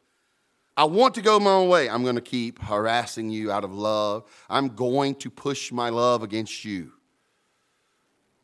I 0.77 0.85
want 0.85 1.15
to 1.15 1.23
go 1.23 1.39
my 1.39 1.53
own 1.53 1.69
way. 1.69 1.89
I'm 1.89 2.03
going 2.03 2.17
to 2.17 2.21
keep 2.21 2.61
harassing 2.61 3.31
you 3.31 3.53
out 3.53 3.63
of 3.63 3.73
love. 3.73 4.25
I'm 4.51 4.75
going 4.75 5.15
to 5.17 5.31
push 5.31 5.71
my 5.71 5.89
love 5.89 6.25
against 6.25 6.65
you. 6.65 6.93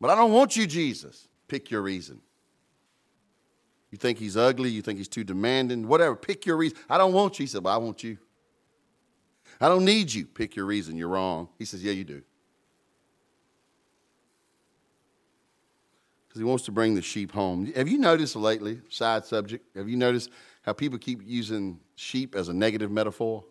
But 0.01 0.11
I 0.11 0.15
don't 0.15 0.33
want 0.33 0.57
you, 0.57 0.69
Jesus. 0.69 1.27
Pick 1.49 1.73
your 1.73 1.83
reason. 1.83 2.21
You 3.91 3.99
think 3.99 4.19
he's 4.19 4.37
ugly, 4.37 4.71
you 4.71 4.81
think 4.81 4.99
he's 4.99 5.09
too 5.09 5.25
demanding, 5.25 5.89
whatever. 5.89 6.15
Pick 6.15 6.47
your 6.47 6.57
reason. 6.57 6.79
I 6.89 6.99
don't 6.99 7.13
want 7.13 7.41
you. 7.41 7.43
He 7.43 7.49
said, 7.49 7.65
But 7.65 7.75
I 7.75 7.77
want 7.79 8.05
you. 8.05 8.17
I 9.61 9.69
don't 9.69 9.85
need 9.85 10.15
you. 10.15 10.25
Pick 10.25 10.55
your 10.55 10.67
reason. 10.67 10.97
You're 10.97 11.09
wrong. 11.09 11.49
He 11.59 11.65
says, 11.65 11.83
Yeah, 11.83 11.93
you 11.93 12.05
do. 12.05 12.23
Because 16.33 16.41
he 16.41 16.45
wants 16.45 16.65
to 16.65 16.73
bring 16.73 16.95
the 16.95 17.03
sheep 17.03 17.31
home. 17.31 17.71
Have 17.75 17.89
you 17.89 17.99
noticed 17.99 18.37
lately, 18.37 18.81
side 18.89 19.27
subject, 19.27 19.67
have 19.77 19.87
you 19.87 19.99
noticed 19.99 20.31
how 20.63 20.73
people 20.73 20.99
keep 20.99 21.21
using 21.23 21.79
sheep 21.95 22.35
as 22.35 22.49
a 22.49 22.55
negative 22.55 22.91
metaphor 22.91 23.45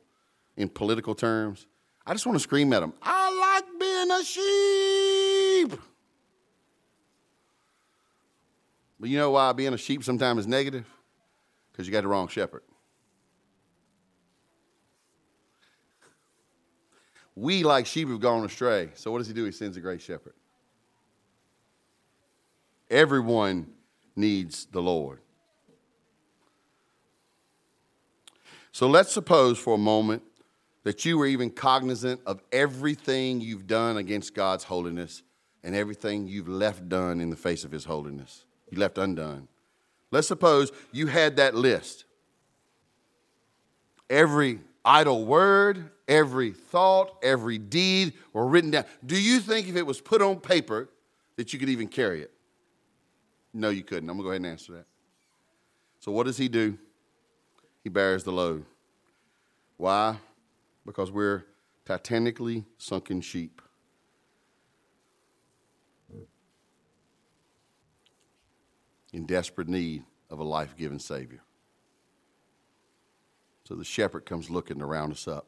in 0.58 0.68
political 0.68 1.14
terms? 1.14 1.68
I 2.08 2.14
just 2.14 2.26
want 2.26 2.38
to 2.38 2.40
scream 2.40 2.74
at 2.74 2.80
them 2.80 2.94
I 3.04 3.62
like 3.62 3.80
being 3.80 4.10
a 4.10 4.24
sheep. 5.70 5.80
But 9.00 9.10
you 9.12 9.18
know 9.20 9.30
why 9.30 9.54
being 9.54 9.76
a 9.76 9.78
sheep 9.78 10.04
sometimes 10.04 10.40
is 10.40 10.48
negative? 10.48 10.88
Because 11.72 11.86
you 11.86 11.94
got 11.94 12.02
the 12.02 12.08
wrong 12.08 12.30
shepherd. 12.30 12.64
We, 17.36 17.62
like 17.62 17.86
sheep, 17.86 18.08
have 18.08 18.20
gone 18.20 18.44
astray. 18.44 18.90
So 18.96 19.12
what 19.12 19.20
does 19.20 19.28
he 19.28 19.36
do? 19.36 19.46
He 19.46 19.52
sends 19.52 19.78
a 19.78 19.82
great 19.82 20.02
shepherd. 20.02 20.34
Everyone 22.92 23.68
needs 24.16 24.66
the 24.66 24.82
Lord. 24.82 25.20
So 28.72 28.88
let's 28.88 29.12
suppose 29.12 29.58
for 29.58 29.74
a 29.74 29.80
moment 29.80 30.22
that 30.84 31.06
you 31.06 31.18
were 31.18 31.26
even 31.26 31.50
cognizant 31.50 32.22
of 32.26 32.42
everything 32.52 33.42
you've 33.42 33.66
done 33.66 33.98
against 33.98 34.36
God's 34.36 34.66
holiness 34.66 35.24
and 35.64 35.76
everything 35.76 36.28
you've 36.28 36.48
left 36.48 36.88
done 36.90 37.22
in 37.22 37.30
the 37.30 37.36
face 37.36 37.64
of 37.64 37.72
His 37.72 37.86
holiness 37.86 38.46
you 38.72 38.80
left 38.80 38.98
undone. 38.98 39.48
Let's 40.10 40.28
suppose 40.28 40.72
you 40.92 41.08
had 41.08 41.36
that 41.36 41.56
list. 41.56 42.06
Every 44.10 44.60
idle 44.84 45.26
word, 45.26 45.92
every 46.08 46.52
thought, 46.52 47.18
every 47.22 47.58
deed 47.58 48.14
were 48.34 48.48
written 48.48 48.72
down. 48.72 48.86
Do 49.06 49.22
you 49.22 49.40
think 49.40 49.68
if 49.68 49.76
it 49.76 49.86
was 49.86 50.02
put 50.02 50.22
on 50.22 50.40
paper 50.40 50.90
that 51.36 51.54
you 51.54 51.60
could 51.60 51.70
even 51.70 51.88
carry 51.88 52.22
it? 52.22 52.32
No, 53.54 53.70
you 53.70 53.84
couldn't. 53.84 54.10
I'm 54.10 54.18
going 54.18 54.20
to 54.20 54.24
go 54.24 54.30
ahead 54.30 54.42
and 54.42 54.52
answer 54.52 54.74
that. 54.74 54.86
So, 56.00 56.12
what 56.12 56.26
does 56.26 56.38
he 56.38 56.48
do? 56.48 56.78
He 57.84 57.90
bears 57.90 58.24
the 58.24 58.32
load. 58.32 58.66
Why? 59.78 60.18
Because 60.86 61.12
we're 61.12 61.44
titanically 61.86 62.66
sunken 62.78 63.22
sheep. 63.22 63.62
in 69.14 69.26
desperate 69.26 69.68
need 69.68 70.04
of 70.30 70.40
a 70.40 70.44
life 70.44 70.76
giving 70.78 71.00
Savior. 71.00 71.42
So 73.64 73.76
the 73.76 73.84
shepherd 73.84 74.26
comes 74.26 74.50
looking 74.50 74.80
to 74.80 74.86
round 74.86 75.14
us 75.14 75.28
up. 75.28 75.48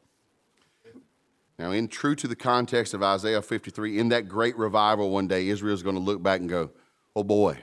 Now, 1.60 1.72
in 1.72 1.88
true 1.88 2.16
to 2.16 2.28
the 2.28 2.36
context 2.36 2.94
of 2.94 3.04
Isaiah 3.04 3.42
53, 3.42 4.00
in 4.00 4.10
that 4.10 4.28
great 4.28 4.58
revival 4.58 5.12
one 5.12 5.28
day, 5.28 5.48
Israel 5.50 5.74
is 5.74 5.84
going 5.84 5.96
to 5.96 6.02
look 6.02 6.22
back 6.22 6.40
and 6.40 6.50
go, 6.50 6.72
oh 7.16 7.24
boy, 7.24 7.58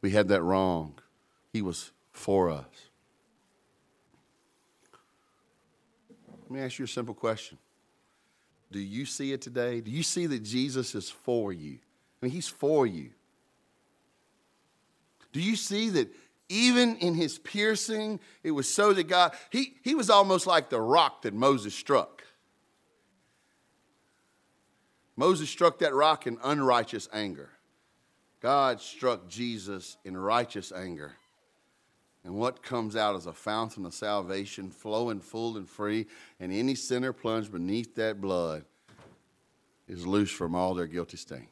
we 0.00 0.10
had 0.10 0.28
that 0.28 0.42
wrong. 0.42 0.94
He 1.52 1.62
was 1.62 1.92
for 2.12 2.50
us. 2.50 2.66
Let 6.42 6.50
me 6.50 6.60
ask 6.60 6.78
you 6.78 6.84
a 6.84 6.88
simple 6.88 7.14
question. 7.14 7.58
Do 8.70 8.78
you 8.78 9.04
see 9.04 9.32
it 9.32 9.42
today? 9.42 9.80
Do 9.80 9.90
you 9.90 10.02
see 10.02 10.26
that 10.26 10.42
Jesus 10.42 10.94
is 10.94 11.10
for 11.10 11.52
you? 11.52 11.78
I 12.20 12.26
mean, 12.26 12.32
He's 12.32 12.48
for 12.48 12.86
you. 12.86 13.10
Do 15.32 15.40
you 15.40 15.56
see 15.56 15.90
that 15.90 16.08
even 16.48 16.96
in 16.96 17.14
his 17.14 17.38
piercing, 17.38 18.20
it 18.42 18.52
was 18.52 18.72
so 18.72 18.92
that 18.92 19.04
God, 19.04 19.32
he, 19.50 19.74
he 19.82 19.94
was 19.94 20.08
almost 20.08 20.46
like 20.46 20.70
the 20.70 20.80
rock 20.80 21.22
that 21.22 21.34
Moses 21.34 21.74
struck. 21.74 22.24
Moses 25.16 25.50
struck 25.50 25.80
that 25.80 25.92
rock 25.92 26.26
in 26.26 26.38
unrighteous 26.42 27.08
anger. 27.12 27.50
God 28.40 28.80
struck 28.80 29.28
Jesus 29.28 29.96
in 30.04 30.16
righteous 30.16 30.72
anger. 30.72 31.12
And 32.24 32.34
what 32.34 32.62
comes 32.62 32.94
out 32.94 33.16
is 33.16 33.26
a 33.26 33.32
fountain 33.32 33.86
of 33.86 33.94
salvation 33.94 34.70
flowing 34.70 35.20
full 35.20 35.56
and 35.56 35.68
free, 35.68 36.06
and 36.38 36.52
any 36.52 36.74
sinner 36.74 37.12
plunged 37.12 37.52
beneath 37.52 37.94
that 37.94 38.20
blood 38.20 38.64
is 39.88 40.06
loose 40.06 40.30
from 40.30 40.54
all 40.54 40.74
their 40.74 40.86
guilty 40.86 41.16
stains. 41.16 41.48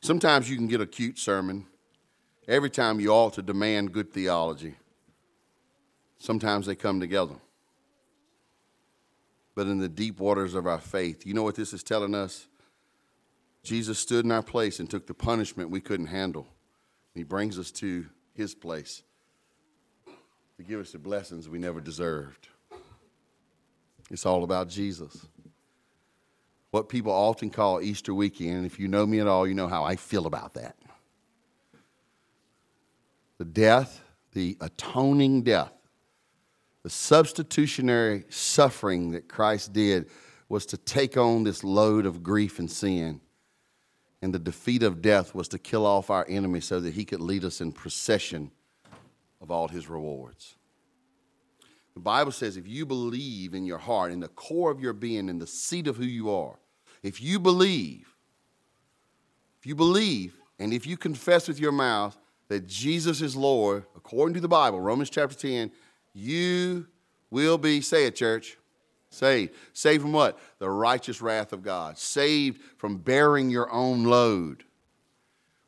Sometimes 0.00 0.50
you 0.50 0.56
can 0.56 0.66
get 0.66 0.80
a 0.80 0.86
cute 0.86 1.18
sermon. 1.18 1.66
Every 2.46 2.70
time 2.70 3.00
you 3.00 3.10
ought 3.10 3.34
to 3.34 3.42
demand 3.42 3.92
good 3.92 4.12
theology. 4.12 4.76
Sometimes 6.18 6.66
they 6.66 6.76
come 6.76 7.00
together. 7.00 7.34
But 9.56 9.66
in 9.66 9.78
the 9.78 9.88
deep 9.88 10.20
waters 10.20 10.54
of 10.54 10.68
our 10.68 10.78
faith, 10.78 11.26
you 11.26 11.34
know 11.34 11.42
what 11.42 11.56
this 11.56 11.72
is 11.72 11.82
telling 11.82 12.14
us? 12.14 12.46
Jesus 13.64 13.98
stood 13.98 14.24
in 14.24 14.30
our 14.30 14.42
place 14.42 14.78
and 14.78 14.88
took 14.88 15.08
the 15.08 15.14
punishment 15.14 15.70
we 15.70 15.80
couldn't 15.80 16.06
handle. 16.06 16.46
He 17.12 17.24
brings 17.24 17.58
us 17.58 17.72
to 17.72 18.06
his 18.34 18.54
place 18.54 19.02
to 20.56 20.62
give 20.62 20.78
us 20.78 20.92
the 20.92 20.98
blessings 20.98 21.48
we 21.48 21.58
never 21.58 21.80
deserved. 21.80 22.46
It's 24.12 24.24
all 24.24 24.44
about 24.44 24.68
Jesus 24.68 25.26
what 26.76 26.90
people 26.90 27.10
often 27.10 27.48
call 27.48 27.80
Easter 27.80 28.12
weekend. 28.12 28.56
And 28.58 28.66
if 28.66 28.78
you 28.78 28.86
know 28.86 29.06
me 29.06 29.18
at 29.20 29.26
all, 29.26 29.46
you 29.46 29.54
know 29.54 29.66
how 29.66 29.84
I 29.84 29.96
feel 29.96 30.26
about 30.26 30.52
that. 30.54 30.76
The 33.38 33.46
death, 33.46 34.02
the 34.32 34.58
atoning 34.60 35.42
death, 35.42 35.72
the 36.86 36.90
substitutionary 36.90 38.22
suffering 38.28 39.10
that 39.10 39.28
Christ 39.28 39.72
did 39.72 40.08
was 40.48 40.64
to 40.66 40.76
take 40.76 41.16
on 41.16 41.42
this 41.42 41.64
load 41.64 42.06
of 42.06 42.22
grief 42.22 42.60
and 42.60 42.70
sin. 42.70 43.20
And 44.22 44.32
the 44.32 44.38
defeat 44.38 44.84
of 44.84 45.02
death 45.02 45.34
was 45.34 45.48
to 45.48 45.58
kill 45.58 45.84
off 45.84 46.10
our 46.10 46.24
enemy 46.28 46.60
so 46.60 46.78
that 46.78 46.94
he 46.94 47.04
could 47.04 47.18
lead 47.18 47.44
us 47.44 47.60
in 47.60 47.72
procession 47.72 48.52
of 49.40 49.50
all 49.50 49.66
his 49.66 49.88
rewards. 49.90 50.54
The 51.94 52.00
Bible 52.00 52.30
says 52.30 52.56
if 52.56 52.68
you 52.68 52.86
believe 52.86 53.52
in 53.52 53.66
your 53.66 53.78
heart, 53.78 54.12
in 54.12 54.20
the 54.20 54.28
core 54.28 54.70
of 54.70 54.80
your 54.80 54.92
being, 54.92 55.28
in 55.28 55.40
the 55.40 55.46
seat 55.48 55.88
of 55.88 55.96
who 55.96 56.04
you 56.04 56.30
are, 56.30 56.56
if 57.02 57.20
you 57.20 57.40
believe, 57.40 58.14
if 59.58 59.66
you 59.66 59.74
believe, 59.74 60.36
and 60.60 60.72
if 60.72 60.86
you 60.86 60.96
confess 60.96 61.48
with 61.48 61.58
your 61.58 61.72
mouth 61.72 62.16
that 62.46 62.68
Jesus 62.68 63.22
is 63.22 63.34
Lord, 63.34 63.86
according 63.96 64.34
to 64.34 64.40
the 64.40 64.46
Bible, 64.46 64.80
Romans 64.80 65.10
chapter 65.10 65.34
10, 65.34 65.72
you 66.16 66.86
will 67.30 67.58
be, 67.58 67.82
say 67.82 68.06
it, 68.06 68.16
church, 68.16 68.56
saved. 69.10 69.54
Saved 69.74 70.02
from 70.02 70.12
what? 70.12 70.38
The 70.58 70.70
righteous 70.70 71.20
wrath 71.20 71.52
of 71.52 71.62
God. 71.62 71.98
Saved 71.98 72.60
from 72.78 72.96
bearing 72.96 73.50
your 73.50 73.70
own 73.70 74.04
load, 74.04 74.64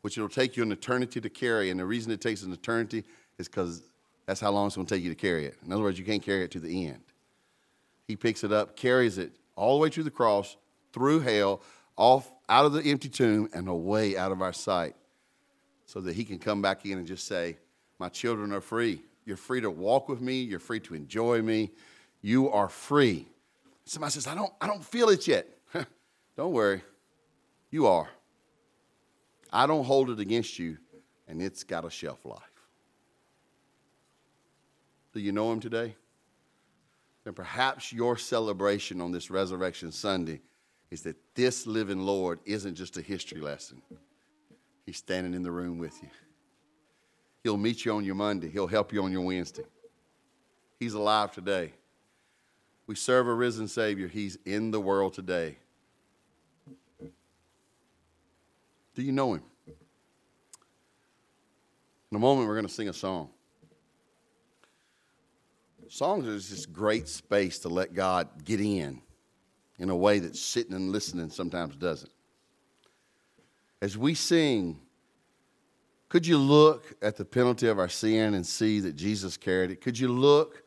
which 0.01 0.17
it'll 0.17 0.29
take 0.29 0.57
you 0.57 0.63
an 0.63 0.73
eternity 0.73 1.21
to 1.21 1.29
carry. 1.29 1.71
And 1.71 1.79
the 1.79 1.85
reason 1.85 2.11
it 2.13 2.23
takes 2.23 2.43
an 2.43 2.53
eternity 2.53 3.05
is 3.37 3.47
because 3.47 3.83
that's 4.25 4.41
how 4.41 4.51
long 4.51 4.67
it's 4.67 4.77
going 4.77 4.87
to 4.87 4.95
take 4.95 5.05
you 5.05 5.11
to 5.11 5.15
carry 5.15 5.45
it. 5.45 5.57
In 5.65 5.73
other 5.73 5.83
words, 5.83 5.99
you 5.99 6.05
can't 6.05 6.23
carry 6.23 6.45
it 6.45 6.51
to 6.53 6.61
the 6.61 6.87
end. 6.87 7.03
He 8.07 8.17
picks 8.17 8.43
it 8.43 8.53
up, 8.53 8.75
carries 8.75 9.19
it 9.19 9.33
all 9.55 9.79
the 9.79 9.83
way 9.83 9.91
to 9.91 10.03
the 10.03 10.11
cross, 10.11 10.57
through 10.95 11.21
hell, 11.21 11.61
off 11.97 12.33
out 12.49 12.65
of 12.65 12.73
the 12.73 12.83
empty 12.83 13.11
tomb, 13.11 13.51
and 13.53 13.69
away 13.69 14.17
out 14.17 14.33
of 14.33 14.41
our 14.41 14.55
sight, 14.55 14.97
so 15.85 16.01
that 16.01 16.15
he 16.15 16.25
can 16.25 16.39
come 16.39 16.63
back 16.63 16.87
in 16.87 16.97
and 16.97 17.07
just 17.07 17.27
say, 17.27 17.59
My 17.99 18.09
children 18.09 18.53
are 18.53 18.63
free. 18.63 19.03
You're 19.29 19.37
free 19.37 19.61
to 19.61 19.71
walk 19.71 20.09
with 20.09 20.23
me. 20.23 20.41
You're 20.41 20.59
free 20.59 20.81
to 20.81 20.95
enjoy 20.95 21.43
me. 21.43 21.71
You 22.23 22.49
are 22.49 22.71
free. 22.71 23.29
Somebody 23.85 24.13
says, 24.13 24.27
I 24.27 24.35
don't, 24.35 24.51
I 24.59 24.67
don't 24.67 24.83
feel 24.83 25.11
it 25.11 25.29
yet. 25.29 25.47
don't 26.37 26.55
worry. 26.55 26.83
You 27.71 27.89
are. 27.89 28.09
I 29.53 29.67
don't 29.67 29.85
hold 29.85 30.09
it 30.09 30.19
against 30.19 30.59
you, 30.59 30.79
and 31.29 31.43
it's 31.43 31.63
got 31.63 31.85
a 31.85 31.91
shelf 31.91 32.25
life. 32.25 32.41
Do 35.13 35.21
you 35.21 35.33
know 35.33 35.53
him 35.53 35.61
today? 35.61 35.95
Then 37.25 37.35
perhaps 37.35 37.93
your 37.93 38.17
celebration 38.17 39.03
on 39.03 39.13
this 39.13 39.31
Resurrection 39.31 39.93
Sunday 39.93 40.41
is 40.91 41.03
that 41.03 41.17
this 41.35 41.67
living 41.67 42.01
Lord 42.01 42.41
isn't 42.47 42.77
just 42.77 42.97
a 42.97 43.03
history 43.03 43.43
lesson. 43.43 43.83
He's 44.87 44.97
standing 44.97 45.35
in 45.35 45.43
the 45.43 45.51
room 45.51 45.77
with 45.77 46.03
you. 46.03 46.09
He'll 47.49 47.57
meet 47.57 47.87
you 47.87 47.95
on 47.95 48.05
your 48.05 48.15
Monday, 48.15 48.51
He'll 48.51 48.67
help 48.67 48.93
you 48.93 49.03
on 49.03 49.11
your 49.11 49.23
Wednesday. 49.23 49.65
He's 50.79 50.93
alive 50.93 51.33
today. 51.33 51.73
We 52.87 52.95
serve 52.95 53.27
a 53.27 53.33
risen 53.33 53.69
Savior, 53.69 54.07
He's 54.07 54.37
in 54.45 54.71
the 54.71 54.79
world 54.79 55.15
today. 55.15 55.57
Do 58.95 59.01
you 59.01 59.13
know 59.13 59.33
Him? 59.33 59.43
In 62.11 62.17
a 62.17 62.19
moment, 62.19 62.49
we're 62.49 62.55
going 62.55 62.67
to 62.67 62.73
sing 62.73 62.91
a 62.91 62.93
song. 62.93 63.31
Songs 65.89 66.27
is 66.27 66.51
this 66.51 66.67
great 66.67 67.09
space 67.09 67.61
to 67.61 67.71
let 67.71 67.95
God 67.95 68.29
get 68.45 68.61
in 68.61 69.01
in 69.79 69.89
a 69.89 69.97
way 69.97 70.19
that 70.19 70.37
sitting 70.37 70.75
and 70.75 70.93
listening 70.93 71.31
sometimes 71.31 71.77
doesn't. 71.77 72.13
As 73.81 73.97
we 73.97 74.13
sing, 74.13 74.81
could 76.09 76.27
you 76.27 76.39
look 76.39 76.95
at 77.03 77.17
the 77.17 77.25
penalty 77.25 77.69
of 77.69 77.79
our 77.79 77.89
sin 77.89 78.35
and 78.35 78.47
see 78.47 78.81
that 78.81 78.97
Jesus 78.97 79.37
carried 79.37 79.71
it? 79.71 79.81
Could 79.81 79.99
you 79.99 80.09
look 80.09 80.63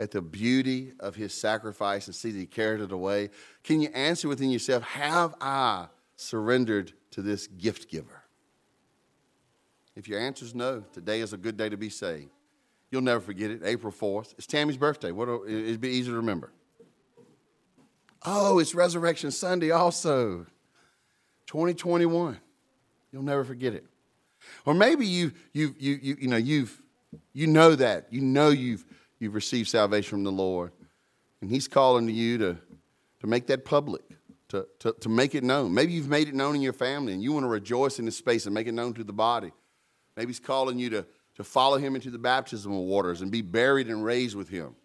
at 0.00 0.10
the 0.10 0.22
beauty 0.22 0.92
of 0.98 1.14
his 1.14 1.34
sacrifice 1.34 2.06
and 2.06 2.14
see 2.14 2.30
that 2.30 2.38
he 2.38 2.46
carried 2.46 2.80
it 2.80 2.90
away? 2.90 3.30
Can 3.62 3.80
you 3.80 3.88
answer 3.90 4.28
within 4.28 4.50
yourself, 4.50 4.82
Have 4.84 5.34
I 5.40 5.86
surrendered 6.16 6.92
to 7.10 7.22
this 7.22 7.46
gift 7.46 7.90
giver? 7.90 8.22
If 9.94 10.08
your 10.08 10.18
answer 10.18 10.44
is 10.44 10.54
no, 10.54 10.84
today 10.92 11.20
is 11.20 11.34
a 11.34 11.36
good 11.36 11.56
day 11.58 11.68
to 11.68 11.76
be 11.76 11.90
saved. 11.90 12.30
You'll 12.90 13.02
never 13.02 13.20
forget 13.20 13.50
it. 13.50 13.62
April 13.64 13.92
4th. 13.92 14.34
It's 14.38 14.46
Tammy's 14.46 14.76
birthday. 14.76 15.12
What 15.12 15.28
it'd 15.46 15.80
be 15.80 15.88
easy 15.88 16.10
to 16.10 16.16
remember. 16.16 16.52
Oh, 18.24 18.58
it's 18.58 18.74
Resurrection 18.74 19.30
Sunday 19.30 19.70
also. 19.70 20.46
2021. 21.46 22.38
You'll 23.10 23.22
never 23.22 23.44
forget 23.44 23.74
it. 23.74 23.84
Or 24.64 24.74
maybe 24.74 25.06
you, 25.06 25.32
you, 25.52 25.74
you, 25.78 25.98
you, 26.00 26.16
you 26.20 26.28
know, 26.28 26.36
you've, 26.36 26.80
you 27.32 27.46
know 27.46 27.74
that. 27.74 28.06
You 28.10 28.20
know 28.20 28.50
you've, 28.50 28.84
you've 29.18 29.34
received 29.34 29.68
salvation 29.68 30.10
from 30.10 30.24
the 30.24 30.32
Lord. 30.32 30.72
And 31.40 31.50
He's 31.50 31.68
calling 31.68 32.06
to 32.06 32.12
you 32.12 32.38
to, 32.38 32.58
to 33.20 33.26
make 33.26 33.46
that 33.48 33.64
public, 33.64 34.02
to, 34.48 34.66
to, 34.80 34.92
to 35.00 35.08
make 35.08 35.34
it 35.34 35.44
known. 35.44 35.74
Maybe 35.74 35.92
you've 35.92 36.08
made 36.08 36.28
it 36.28 36.34
known 36.34 36.54
in 36.54 36.62
your 36.62 36.72
family 36.72 37.12
and 37.12 37.22
you 37.22 37.32
want 37.32 37.44
to 37.44 37.48
rejoice 37.48 37.98
in 37.98 38.04
this 38.04 38.16
space 38.16 38.46
and 38.46 38.54
make 38.54 38.66
it 38.66 38.72
known 38.72 38.94
to 38.94 39.04
the 39.04 39.12
body. 39.12 39.52
Maybe 40.16 40.28
He's 40.28 40.40
calling 40.40 40.78
you 40.78 40.90
to, 40.90 41.06
to 41.36 41.44
follow 41.44 41.78
Him 41.78 41.94
into 41.94 42.10
the 42.10 42.18
baptismal 42.18 42.86
waters 42.86 43.22
and 43.22 43.30
be 43.30 43.42
buried 43.42 43.88
and 43.88 44.04
raised 44.04 44.36
with 44.36 44.48
Him. 44.48 44.76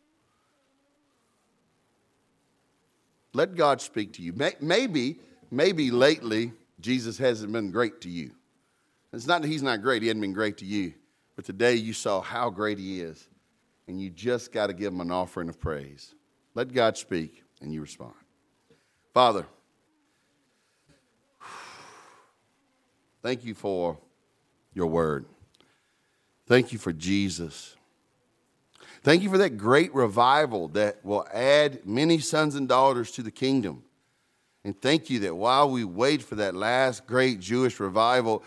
Let 3.33 3.55
God 3.55 3.81
speak 3.81 4.13
to 4.13 4.23
you. 4.23 4.33
Maybe, 4.61 5.19
maybe 5.51 5.91
lately 5.91 6.53
Jesus 6.79 7.19
hasn't 7.19 7.51
been 7.51 7.69
great 7.69 8.01
to 8.01 8.09
you. 8.09 8.31
It's 9.13 9.27
not 9.27 9.41
that 9.41 9.47
he's 9.47 9.63
not 9.63 9.81
great, 9.81 10.01
he 10.01 10.09
hasn't 10.09 10.21
been 10.21 10.33
great 10.33 10.57
to 10.57 10.65
you. 10.65 10.93
But 11.35 11.45
today 11.45 11.75
you 11.75 11.93
saw 11.93 12.21
how 12.21 12.49
great 12.49 12.79
he 12.79 13.01
is, 13.01 13.27
and 13.87 14.01
you 14.01 14.09
just 14.09 14.51
got 14.51 14.67
to 14.67 14.73
give 14.73 14.91
him 14.91 15.01
an 15.01 15.11
offering 15.11 15.49
of 15.49 15.59
praise. 15.59 16.15
Let 16.55 16.73
God 16.73 16.97
speak, 16.97 17.43
and 17.61 17.71
you 17.73 17.81
respond. 17.81 18.13
Father, 19.13 19.45
thank 23.21 23.45
you 23.45 23.53
for 23.53 23.97
your 24.73 24.87
word. 24.87 25.25
Thank 26.47 26.71
you 26.71 26.79
for 26.79 26.93
Jesus. 26.93 27.75
Thank 29.03 29.21
you 29.21 29.29
for 29.29 29.37
that 29.37 29.57
great 29.57 29.93
revival 29.93 30.69
that 30.69 31.03
will 31.05 31.27
add 31.33 31.85
many 31.85 32.19
sons 32.19 32.55
and 32.55 32.67
daughters 32.67 33.11
to 33.11 33.23
the 33.23 33.31
kingdom. 33.31 33.83
And 34.63 34.79
thank 34.81 35.09
you 35.09 35.19
that 35.19 35.35
while 35.35 35.69
we 35.69 35.83
wait 35.83 36.21
for 36.21 36.35
that 36.35 36.55
last 36.55 37.05
great 37.05 37.39
Jewish 37.39 37.79
revival, 37.79 38.43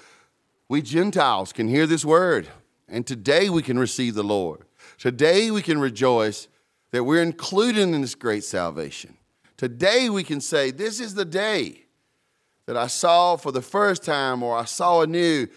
we 0.71 0.81
Gentiles 0.81 1.53
can 1.53 1.66
hear 1.66 1.85
this 1.85 2.05
word. 2.05 2.49
And 2.89 3.05
today 3.05 3.51
we 3.51 3.61
can 3.61 3.77
receive 3.77 4.14
the 4.14 4.23
Lord. 4.23 4.61
Today 4.99 5.51
we 5.51 5.62
can 5.62 5.81
rejoice 5.81 6.47
that 6.93 7.03
we're 7.03 7.23
included 7.23 7.83
in 7.83 8.01
this 8.01 8.14
great 8.14 8.45
salvation. 8.45 9.16
Today 9.57 10.09
we 10.09 10.23
can 10.23 10.41
say, 10.41 10.71
This 10.71 11.01
is 11.01 11.14
the 11.14 11.25
day 11.25 11.87
that 12.66 12.77
I 12.77 12.87
saw 12.87 13.35
for 13.35 13.51
the 13.51 13.61
first 13.61 14.05
time 14.05 14.45
or 14.45 14.57
I 14.57 14.64
saw 14.64 15.03
anew 15.03 15.49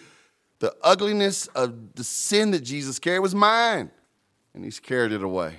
the 0.58 0.74
ugliness 0.82 1.46
of 1.48 1.94
the 1.94 2.04
sin 2.04 2.50
that 2.50 2.62
Jesus 2.62 2.98
carried 2.98 3.20
was 3.20 3.36
mine 3.36 3.92
and 4.56 4.64
He's 4.64 4.80
carried 4.80 5.12
it 5.12 5.22
away. 5.22 5.58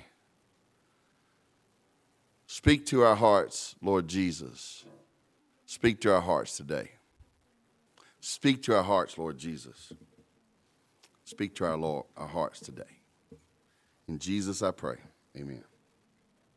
Speak 2.45 2.85
to 2.87 3.03
our 3.03 3.15
hearts, 3.15 3.75
Lord 3.81 4.09
Jesus. 4.09 4.83
Speak 5.65 6.01
to 6.01 6.13
our 6.13 6.21
hearts 6.21 6.57
today. 6.57 6.94
Speak 8.27 8.63
to 8.63 8.75
our 8.75 8.81
hearts, 8.81 9.19
Lord 9.19 9.37
Jesus. 9.37 9.93
Speak 11.25 11.53
to 11.57 11.65
our, 11.65 11.77
Lord, 11.77 12.07
our 12.17 12.25
hearts 12.25 12.59
today. 12.59 12.81
In 14.07 14.17
Jesus 14.17 14.63
I 14.63 14.71
pray. 14.71 14.95
Amen. 15.37 15.63